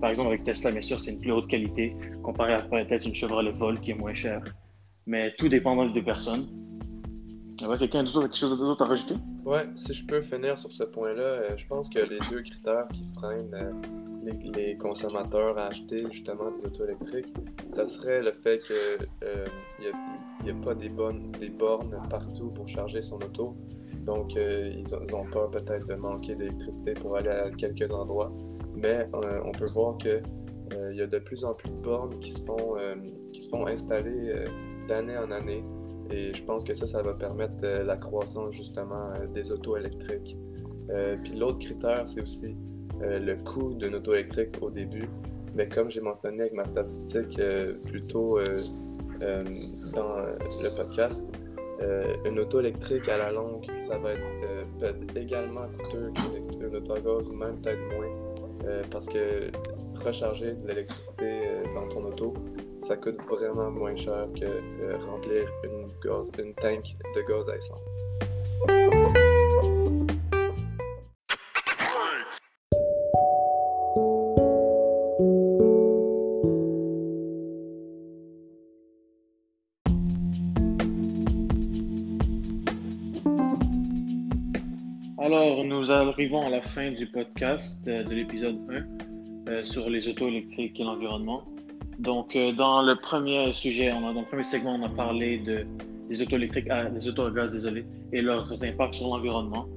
Par 0.00 0.10
exemple, 0.10 0.28
avec 0.28 0.44
Tesla, 0.44 0.70
bien 0.70 0.82
sûr, 0.82 1.00
c'est 1.00 1.12
une 1.12 1.20
plus 1.20 1.32
haute 1.32 1.48
qualité 1.48 1.96
comparé 2.22 2.54
à 2.54 2.60
peut-être 2.60 3.04
une 3.04 3.14
Chevrolet 3.14 3.50
Volt 3.50 3.80
qui 3.80 3.90
est 3.90 3.94
moins 3.94 4.14
chère. 4.14 4.42
Mais 5.06 5.34
tout 5.38 5.48
dépend 5.48 5.84
des 5.86 6.02
personnes. 6.02 6.46
Ouais, 7.62 7.76
quelqu'un 7.76 8.04
d'autre 8.04 8.20
quelque 8.20 8.36
chose 8.36 8.56
d'autre 8.56 8.82
à 8.82 8.84
rajouter? 8.84 9.16
Ouais, 9.44 9.66
si 9.74 9.92
je 9.92 10.06
peux 10.06 10.20
finir 10.20 10.56
sur 10.56 10.70
ce 10.70 10.84
point-là, 10.84 11.22
euh, 11.22 11.56
je 11.56 11.66
pense 11.66 11.88
que 11.88 11.98
les 11.98 12.20
deux 12.30 12.40
critères 12.42 12.86
qui 12.92 13.04
freinent 13.06 13.52
euh, 13.54 13.72
les, 14.54 14.76
consommateurs 14.76 15.58
à 15.58 15.66
acheter 15.66 16.04
justement 16.10 16.52
des 16.52 16.64
autos 16.66 16.84
électriques, 16.84 17.34
ça 17.68 17.86
serait 17.86 18.22
le 18.22 18.30
fait 18.30 18.60
qu'il 18.60 18.76
euh, 19.24 19.44
n'y 20.44 20.50
a, 20.50 20.54
pas 20.62 20.74
des, 20.74 20.88
bonnes, 20.88 21.32
des 21.32 21.48
bornes 21.48 22.00
partout 22.08 22.50
pour 22.50 22.68
charger 22.68 23.02
son 23.02 23.16
auto. 23.16 23.56
Donc, 24.08 24.34
ils, 24.34 25.14
ont, 25.14 25.26
peur 25.30 25.50
peut-être 25.50 25.86
de 25.86 25.94
manquer 25.94 26.34
d'électricité 26.34 26.94
pour 26.94 27.16
aller 27.16 27.28
à 27.28 27.50
quelques 27.50 27.90
endroits. 27.92 28.32
Mais 28.74 29.06
on 29.12 29.52
peut 29.52 29.68
voir 29.74 29.98
qu'il 29.98 30.22
il 30.90 30.96
y 30.96 31.02
a 31.02 31.06
de 31.06 31.18
plus 31.18 31.44
en 31.44 31.52
plus 31.52 31.70
de 31.70 31.76
bornes 31.76 32.18
qui 32.18 32.32
se 32.32 32.42
font, 32.44 32.76
qui 33.32 33.42
se 33.42 33.50
font 33.50 33.66
installer 33.66 34.46
d'année 34.88 35.18
en 35.18 35.30
année. 35.30 35.62
Et 36.10 36.32
je 36.32 36.42
pense 36.42 36.64
que 36.64 36.74
ça, 36.74 36.86
ça 36.86 37.02
va 37.02 37.12
permettre 37.14 37.62
euh, 37.64 37.84
la 37.84 37.96
croissance 37.96 38.54
justement 38.54 39.10
euh, 39.10 39.26
des 39.26 39.52
autos 39.52 39.76
électriques. 39.76 40.38
Euh, 40.90 41.16
puis 41.22 41.34
l'autre 41.34 41.58
critère, 41.58 42.08
c'est 42.08 42.22
aussi 42.22 42.56
le 43.00 43.34
coût 43.36 43.74
d'une 43.74 43.94
auto 43.94 44.14
électrique 44.14 44.56
au 44.60 44.70
début. 44.70 45.08
Mais 45.54 45.68
comme 45.68 45.90
j'ai 45.90 46.00
mentionné 46.00 46.40
avec 46.40 46.52
ma 46.52 46.64
statistique 46.64 47.40
plus 47.86 48.06
tôt 48.08 48.40
dans 49.20 50.16
le 50.16 50.76
podcast, 50.76 51.24
une 52.24 52.38
auto 52.38 52.60
électrique 52.60 53.08
à 53.08 53.18
la 53.18 53.32
longue, 53.32 53.66
ça 53.78 53.98
va 53.98 54.12
être 54.12 54.20
peut-être 54.78 55.16
également 55.16 55.66
coûteux 55.78 56.12
qu'une 56.50 56.76
auto 56.76 56.92
à 56.92 57.00
gaz 57.00 57.28
ou 57.28 57.32
même 57.32 57.60
peut-être 57.60 57.82
moins. 57.94 58.82
parce 58.90 59.06
que 59.06 59.50
recharger 60.04 60.54
de 60.54 60.68
l'électricité 60.68 61.40
dans 61.74 61.88
ton 61.88 62.04
auto, 62.04 62.34
ça 62.82 62.96
coûte 62.96 63.18
vraiment 63.28 63.70
moins 63.70 63.96
cher 63.96 64.26
que 64.34 64.44
euh, 64.44 64.96
remplir 65.06 65.46
une, 65.64 65.88
gaz, 66.02 66.30
une 66.38 66.54
tank 66.54 66.96
de 67.14 67.20
gaz 67.22 67.48
à 67.48 67.56
essence. 67.56 69.17
Arrivons 86.28 86.46
à 86.46 86.50
la 86.50 86.60
fin 86.60 86.90
du 86.90 87.06
podcast 87.06 87.88
euh, 87.88 88.04
de 88.04 88.14
l'épisode 88.14 88.58
1 89.48 89.50
euh, 89.50 89.64
sur 89.64 89.88
les 89.88 90.08
autos 90.08 90.28
électriques 90.28 90.78
et 90.78 90.84
l'environnement. 90.84 91.42
Donc, 92.00 92.36
euh, 92.36 92.52
dans 92.52 92.82
le 92.82 92.96
premier 92.96 93.50
sujet, 93.54 93.90
on 93.94 94.06
a, 94.06 94.12
dans 94.12 94.20
le 94.20 94.26
premier 94.26 94.44
segment, 94.44 94.74
on 94.74 94.84
a 94.84 94.90
parlé 94.90 95.38
de, 95.38 95.64
des 96.10 96.20
autos 96.20 96.36
électriques, 96.36 96.66
ah, 96.68 96.84
des 96.90 97.08
autos 97.08 97.22
à 97.22 97.30
gaz, 97.30 97.52
désolé, 97.52 97.86
et 98.12 98.20
leurs 98.20 98.62
impacts 98.62 98.96
sur 98.96 99.08
l'environnement. 99.08 99.68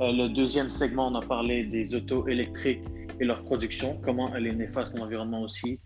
Le 0.00 0.28
deuxième 0.28 0.70
segment, 0.70 1.08
on 1.08 1.14
a 1.14 1.20
parlé 1.20 1.64
des 1.64 1.94
autos 1.94 2.26
électriques 2.26 2.80
et 3.20 3.26
leur 3.26 3.42
production, 3.42 3.98
comment 4.02 4.34
elle 4.34 4.46
est 4.46 4.54
néfaste 4.54 4.96
à 4.96 5.00
l'environnement 5.00 5.42
aussi, 5.42 5.78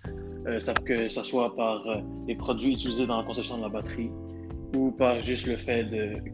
que 0.84 1.08
ce 1.08 1.22
soit 1.24 1.56
par 1.56 1.82
les 2.28 2.36
produits 2.36 2.74
utilisés 2.74 3.06
dans 3.06 3.16
la 3.16 3.24
conception 3.24 3.56
de 3.56 3.62
la 3.62 3.70
batterie 3.70 4.10
ou 4.76 4.90
par 4.92 5.20
juste 5.22 5.46
le 5.46 5.56
fait 5.56 5.86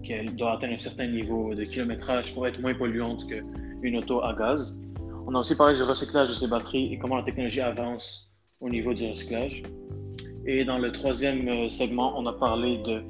qu'elle 0.03 0.35
doit 0.35 0.55
atteindre 0.55 0.75
un 0.75 0.79
certain 0.79 1.07
niveau 1.07 1.55
de 1.55 1.65
kilométrage 1.65 2.35
pour 2.35 2.49
être 2.49 2.61
moins 2.61 2.75
polluante 2.75 3.25
qu'une 3.81 3.97
auto 3.97 4.23
à 4.23 4.35
gaz. 4.35 4.77
On 5.27 5.35
a 5.35 5.41
aussi 5.41 5.57
parlé 5.57 5.75
du 5.75 5.83
recyclage 5.83 6.29
de 6.31 6.35
ces 6.35 6.47
batteries 6.47 6.93
et 6.93 6.99
comment 6.99 7.17
la 7.17 7.23
technologie 7.23 7.61
avance 7.61 8.31
au 8.61 8.69
niveau 8.69 8.95
du 8.95 9.07
recyclage. 9.09 9.63
Et 10.47 10.65
dans 10.65 10.79
le 10.79 10.91
troisième 10.93 11.47
euh, 11.49 11.69
segment, 11.69 12.15
on 12.17 12.25
a 12.27 12.33
parlé 12.33 12.79
de 12.79 13.03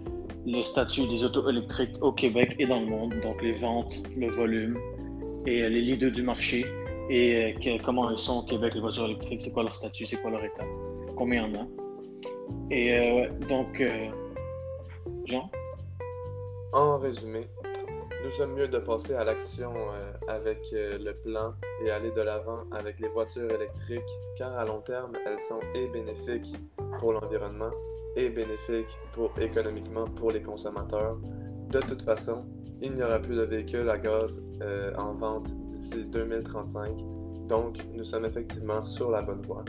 le 0.46 0.62
statut 0.62 1.06
des 1.06 1.22
autos 1.22 1.48
électriques 1.48 1.94
au 2.00 2.10
Québec 2.10 2.56
et 2.58 2.66
dans 2.66 2.80
le 2.80 2.86
monde, 2.86 3.14
donc 3.22 3.40
les 3.42 3.52
ventes, 3.52 3.96
le 4.16 4.28
volume 4.30 4.76
et 5.46 5.62
euh, 5.62 5.68
les 5.68 5.82
leaders 5.82 6.10
du 6.10 6.22
marché 6.22 6.66
et 7.10 7.54
euh, 7.66 7.78
comment 7.84 8.10
elles 8.10 8.18
sont 8.18 8.38
au 8.38 8.42
Québec, 8.42 8.74
les 8.74 8.80
voitures 8.80 9.04
électriques, 9.04 9.42
c'est 9.42 9.52
quoi 9.52 9.62
leur 9.62 9.74
statut, 9.74 10.04
c'est 10.04 10.16
quoi 10.16 10.32
leur 10.32 10.44
état, 10.44 10.64
combien 11.16 11.46
il 11.46 11.54
y 11.54 11.56
en 11.56 11.60
a. 11.60 11.66
Et 12.70 13.28
donc, 13.48 13.82
Jean? 15.24 15.50
En 16.72 16.98
résumé, 16.98 17.46
nous 18.24 18.30
sommes 18.32 18.54
mieux 18.54 18.68
de 18.68 18.78
passer 18.78 19.14
à 19.14 19.24
l'action 19.24 19.72
euh, 19.74 20.12
avec 20.28 20.58
euh, 20.72 20.98
le 20.98 21.14
plan 21.14 21.54
et 21.84 21.90
aller 21.90 22.10
de 22.10 22.20
l'avant 22.20 22.64
avec 22.72 22.98
les 22.98 23.08
voitures 23.08 23.50
électriques, 23.50 24.02
car 24.36 24.56
à 24.58 24.64
long 24.64 24.80
terme, 24.80 25.12
elles 25.26 25.40
sont 25.40 25.60
et 25.74 25.86
bénéfiques 25.88 26.54
pour 26.98 27.12
l'environnement 27.12 27.70
et 28.16 28.30
bénéfiques 28.30 28.98
économiquement 29.40 30.06
pour 30.06 30.32
les 30.32 30.42
consommateurs. 30.42 31.16
De 31.70 31.80
toute 31.80 32.02
façon, 32.02 32.44
il 32.80 32.94
n'y 32.94 33.02
aura 33.02 33.18
plus 33.18 33.36
de 33.36 33.42
véhicules 33.42 33.88
à 33.88 33.98
gaz 33.98 34.44
euh, 34.62 34.94
en 34.96 35.14
vente 35.14 35.50
d'ici 35.66 36.04
2035, 36.06 36.96
donc 37.46 37.78
nous 37.92 38.04
sommes 38.04 38.24
effectivement 38.24 38.82
sur 38.82 39.10
la 39.10 39.22
bonne 39.22 39.42
voie. 39.42 39.64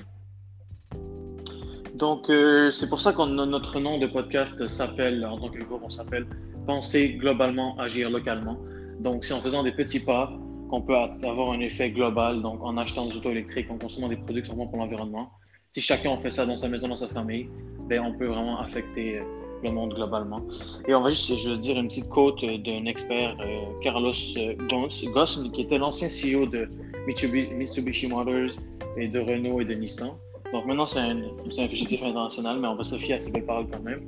Donc, 1.99 2.31
c'est 2.71 2.89
pour 2.89 3.01
ça 3.01 3.11
que 3.11 3.21
notre 3.21 3.79
nom 3.79 3.99
de 3.99 4.07
podcast 4.07 4.67
s'appelle, 4.67 5.25
en 5.25 5.37
tant 5.37 5.49
que 5.49 5.61
groupe, 5.63 5.81
on 5.83 5.89
s'appelle 5.89 6.25
penser 6.65 7.09
globalement, 7.13 7.77
agir 7.77 8.09
localement. 8.09 8.57
Donc, 8.99 9.25
c'est 9.25 9.33
en 9.33 9.41
faisant 9.41 9.63
des 9.63 9.73
petits 9.73 9.99
pas 9.99 10.31
qu'on 10.69 10.81
peut 10.81 10.95
avoir 10.95 11.51
un 11.51 11.59
effet 11.59 11.89
global, 11.89 12.41
donc 12.41 12.63
en 12.63 12.77
achetant 12.77 13.07
des 13.07 13.15
autos 13.17 13.31
électriques, 13.31 13.69
en 13.69 13.77
consommant 13.77 14.07
des 14.07 14.17
produits 14.17 14.43
qui 14.43 14.49
sont 14.49 14.55
bons 14.55 14.67
pour 14.67 14.77
l'environnement. 14.77 15.31
Si 15.73 15.81
chacun 15.81 16.17
fait 16.17 16.31
ça 16.31 16.45
dans 16.45 16.57
sa 16.57 16.67
maison, 16.67 16.87
dans 16.87 16.97
sa 16.97 17.07
famille, 17.07 17.49
ben, 17.89 17.99
on 18.01 18.17
peut 18.17 18.27
vraiment 18.27 18.59
affecter 18.59 19.19
euh, 19.19 19.23
le 19.63 19.71
monde 19.71 19.93
globalement. 19.93 20.41
Et 20.87 20.93
on 20.93 21.01
va 21.01 21.09
juste, 21.09 21.35
je 21.37 21.49
veux 21.49 21.57
dire, 21.57 21.77
une 21.77 21.87
petite 21.87 22.09
quote 22.09 22.39
d'un 22.41 22.85
expert, 22.85 23.35
euh, 23.41 23.65
Carlos 23.81 24.13
euh, 24.37 24.55
Goss, 24.69 25.41
qui 25.53 25.61
était 25.61 25.77
l'ancien 25.77 26.07
CEO 26.07 26.45
de 26.45 26.69
Mitsubishi 27.07 28.07
Motors 28.07 28.51
et 28.95 29.07
de 29.07 29.19
Renault 29.19 29.61
et 29.61 29.65
de 29.65 29.73
Nissan. 29.73 30.11
Donc 30.53 30.65
maintenant, 30.65 30.87
c'est 30.87 30.99
un, 30.99 31.17
un 31.17 31.67
fugitif 31.67 32.03
international, 32.03 32.59
mais 32.59 32.67
on 32.67 32.75
va 32.75 32.83
se 32.83 32.97
fier 32.97 33.15
à 33.15 33.19
ses 33.19 33.31
belles 33.31 33.45
paroles 33.45 33.67
quand 33.71 33.83
même 33.83 34.01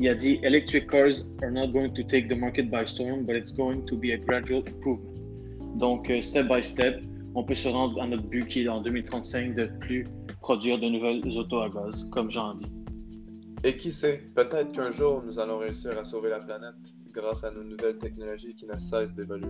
il 0.00 0.08
a 0.08 0.14
dit 0.14 0.40
Electric 0.42 0.88
cars 0.90 1.26
are 1.42 1.50
not 1.50 1.68
going 1.72 1.92
to 1.92 2.02
take 2.02 2.26
the 2.28 2.34
market 2.34 2.70
by 2.70 2.86
storm, 2.86 3.26
but 3.26 3.36
it's 3.36 3.52
going 3.52 3.84
to 3.86 3.96
be 3.96 4.12
a 4.12 4.16
gradual 4.16 4.62
improvement. 4.66 5.06
Donc, 5.76 6.08
euh, 6.10 6.22
step 6.22 6.48
by 6.48 6.62
step, 6.62 7.02
on 7.34 7.44
peut 7.44 7.54
se 7.54 7.68
rendre 7.68 8.00
à 8.00 8.06
notre 8.06 8.24
but 8.24 8.48
qui 8.48 8.62
est 8.62 8.68
en 8.68 8.80
2035 8.80 9.54
de 9.54 9.66
plus 9.78 10.06
produire 10.40 10.78
de 10.78 10.88
nouvelles 10.88 11.22
autos 11.36 11.60
à 11.60 11.68
gaz, 11.68 12.08
comme 12.10 12.30
j'en 12.30 12.54
dis. 12.54 12.72
Et 13.62 13.76
qui 13.76 13.92
sait, 13.92 14.22
peut-être 14.34 14.72
qu'un 14.72 14.90
jour 14.90 15.22
nous 15.24 15.38
allons 15.38 15.58
réussir 15.58 15.96
à 15.98 16.02
sauver 16.02 16.30
la 16.30 16.38
planète 16.38 16.74
grâce 17.12 17.44
à 17.44 17.50
nos 17.50 17.62
nouvelles 17.62 17.98
technologies 17.98 18.54
qui 18.54 18.66
ne 18.66 18.76
cessent 18.78 19.14
d'évoluer. 19.14 19.48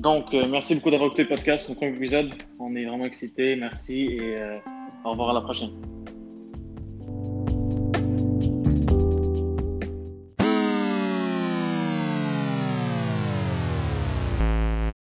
Donc, 0.00 0.32
euh, 0.32 0.46
merci 0.48 0.74
beaucoup 0.74 0.90
d'avoir 0.90 1.08
écouté 1.08 1.24
le 1.24 1.28
podcast, 1.28 1.68
notre 1.68 1.80
premier 1.80 1.94
épisode. 1.94 2.32
On 2.58 2.74
est 2.74 2.86
vraiment 2.86 3.04
excités. 3.04 3.54
Merci 3.54 4.06
et 4.06 4.38
euh, 4.38 4.56
au 5.04 5.10
revoir 5.10 5.30
à 5.30 5.34
la 5.34 5.42
prochaine. 5.42 5.72